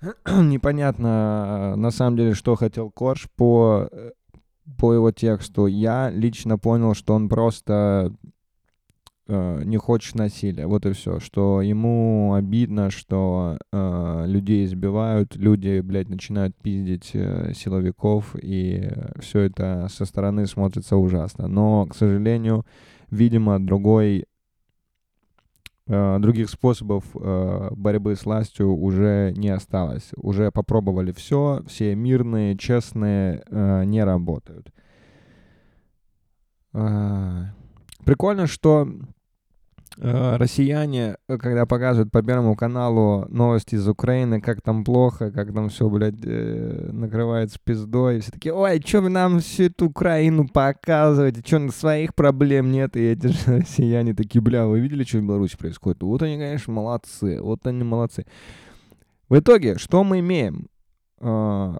непонятно 0.26 1.74
на 1.76 1.90
самом 1.90 2.16
деле, 2.16 2.34
что 2.34 2.56
хотел 2.56 2.90
Корж 2.90 3.28
по, 3.36 3.88
э, 3.90 4.12
по 4.78 4.94
его 4.94 5.12
тексту. 5.12 5.66
Я 5.66 6.10
лично 6.10 6.58
понял, 6.58 6.94
что 6.94 7.14
он 7.14 7.28
просто 7.28 8.12
э, 9.26 9.62
не 9.64 9.76
хочет 9.76 10.14
насилия. 10.14 10.66
Вот 10.66 10.86
и 10.86 10.92
все. 10.92 11.20
Что 11.20 11.60
ему 11.60 12.32
обидно, 12.34 12.90
что 12.90 13.58
э, 13.72 14.24
людей 14.26 14.64
избивают, 14.64 15.36
люди, 15.36 15.80
блядь, 15.80 16.08
начинают 16.08 16.56
пиздить 16.56 17.10
э, 17.12 17.52
силовиков, 17.54 18.34
и 18.40 18.90
все 19.18 19.40
это 19.40 19.88
со 19.90 20.06
стороны 20.06 20.46
смотрится 20.46 20.96
ужасно. 20.96 21.46
Но, 21.46 21.86
к 21.86 21.94
сожалению, 21.94 22.64
видимо, 23.10 23.58
другой 23.60 24.24
Э, 24.24 24.29
других 26.18 26.50
способов 26.50 27.04
э, 27.14 27.68
борьбы 27.72 28.14
с 28.14 28.24
властью 28.24 28.74
уже 28.76 29.32
не 29.36 29.48
осталось. 29.48 30.10
Уже 30.16 30.50
попробовали 30.50 31.12
все, 31.12 31.62
все 31.66 31.94
мирные, 31.94 32.56
честные 32.56 33.42
э, 33.46 33.84
не 33.84 34.04
работают. 34.04 34.72
Прикольно, 38.04 38.46
что 38.46 38.86
Э, 38.86 39.19
россияне, 40.02 41.16
э, 41.28 41.36
когда 41.36 41.66
показывают 41.66 42.10
по 42.10 42.22
Первому 42.22 42.56
каналу 42.56 43.26
новости 43.28 43.74
из 43.74 43.86
Украины, 43.86 44.40
как 44.40 44.62
там 44.62 44.82
плохо, 44.82 45.30
как 45.30 45.52
там 45.52 45.68
все, 45.68 45.88
блядь, 45.90 46.24
э, 46.24 46.88
накрывается 46.90 47.58
пиздой, 47.62 48.20
все 48.20 48.32
такие, 48.32 48.54
ой, 48.54 48.82
что 48.84 49.02
вы 49.02 49.10
нам 49.10 49.40
всю 49.40 49.64
эту 49.64 49.88
Украину 49.88 50.48
показываете, 50.48 51.42
что 51.44 51.70
своих 51.70 52.14
проблем 52.14 52.72
нет, 52.72 52.96
и 52.96 53.00
эти 53.00 53.26
же 53.26 53.38
россияне 53.58 54.14
такие, 54.14 54.40
бля, 54.40 54.66
вы 54.66 54.80
видели, 54.80 55.04
что 55.04 55.18
в 55.18 55.22
Беларуси 55.22 55.58
происходит? 55.58 56.02
Вот 56.02 56.22
они, 56.22 56.38
конечно, 56.38 56.72
молодцы, 56.72 57.40
вот 57.42 57.66
они 57.66 57.84
молодцы. 57.84 58.24
В 59.28 59.38
итоге, 59.38 59.76
что 59.76 60.02
мы 60.02 60.20
имеем? 60.20 60.66
В 61.20 61.78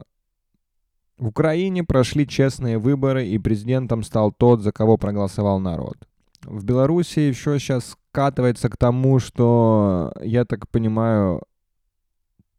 Украине 1.19 1.85
прошли 1.85 2.27
честные 2.29 2.79
выборы, 2.79 3.27
и 3.27 3.39
президентом 3.39 4.03
стал 4.03 4.31
тот, 4.31 4.61
за 4.61 4.73
кого 4.73 4.99
проголосовал 4.99 5.59
народ. 5.59 5.97
В 6.43 6.65
Беларуси 6.65 7.21
еще 7.21 7.59
сейчас 7.59 7.97
скатывается 8.11 8.69
к 8.69 8.77
тому, 8.77 9.19
что, 9.19 10.13
я 10.23 10.45
так 10.45 10.69
понимаю, 10.69 11.43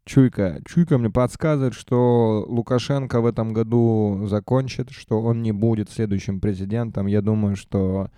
Чуйка. 0.04 0.62
Чуйка 0.66 0.98
мне 0.98 1.10
подсказывает, 1.10 1.74
что 1.74 2.44
Лукашенко 2.48 3.22
в 3.22 3.26
этом 3.26 3.54
году 3.54 4.26
закончит, 4.26 4.90
что 4.90 5.22
он 5.22 5.42
не 5.42 5.52
будет 5.52 5.90
следующим 5.90 6.42
президентом. 6.42 7.06
Я 7.06 7.22
думаю, 7.22 7.56
что 7.56 8.10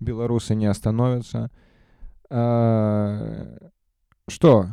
белорусы 0.00 0.54
не 0.54 0.66
остановятся. 0.66 1.50
А, 2.28 3.56
что? 4.28 4.66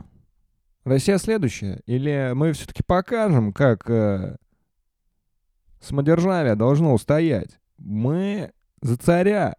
Россия 0.83 1.17
следующая? 1.19 1.81
Или 1.85 2.31
мы 2.33 2.53
все-таки 2.53 2.81
покажем, 2.83 3.53
как 3.53 3.89
э, 3.89 4.37
самодержавие 5.79 6.55
должно 6.55 6.93
устоять? 6.93 7.59
Мы 7.77 8.51
за 8.81 8.97
царя. 8.97 9.55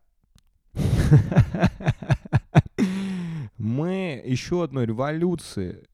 Мы 3.59 4.23
еще 4.25 4.65
одной 4.65 4.87
революции 4.87 5.85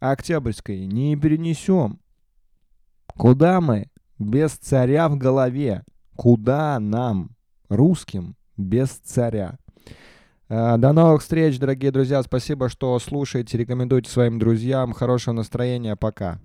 Октябрьской 0.00 0.86
не 0.86 1.16
перенесем. 1.16 2.00
Куда 3.08 3.60
мы 3.60 3.90
без 4.18 4.52
царя 4.52 5.08
в 5.08 5.16
голове? 5.16 5.84
Куда 6.16 6.78
нам, 6.80 7.30
русским, 7.68 8.36
без 8.56 8.90
царя? 8.90 9.58
Э, 10.48 10.76
до 10.78 10.92
новых 10.92 11.22
встреч, 11.22 11.58
дорогие 11.58 11.90
друзья. 11.90 12.22
Спасибо, 12.22 12.68
что 12.68 12.98
слушаете, 12.98 13.58
рекомендуйте 13.58 14.10
своим 14.10 14.38
друзьям. 14.38 14.92
Хорошего 14.92 15.34
настроения. 15.34 15.96
Пока. 15.96 16.38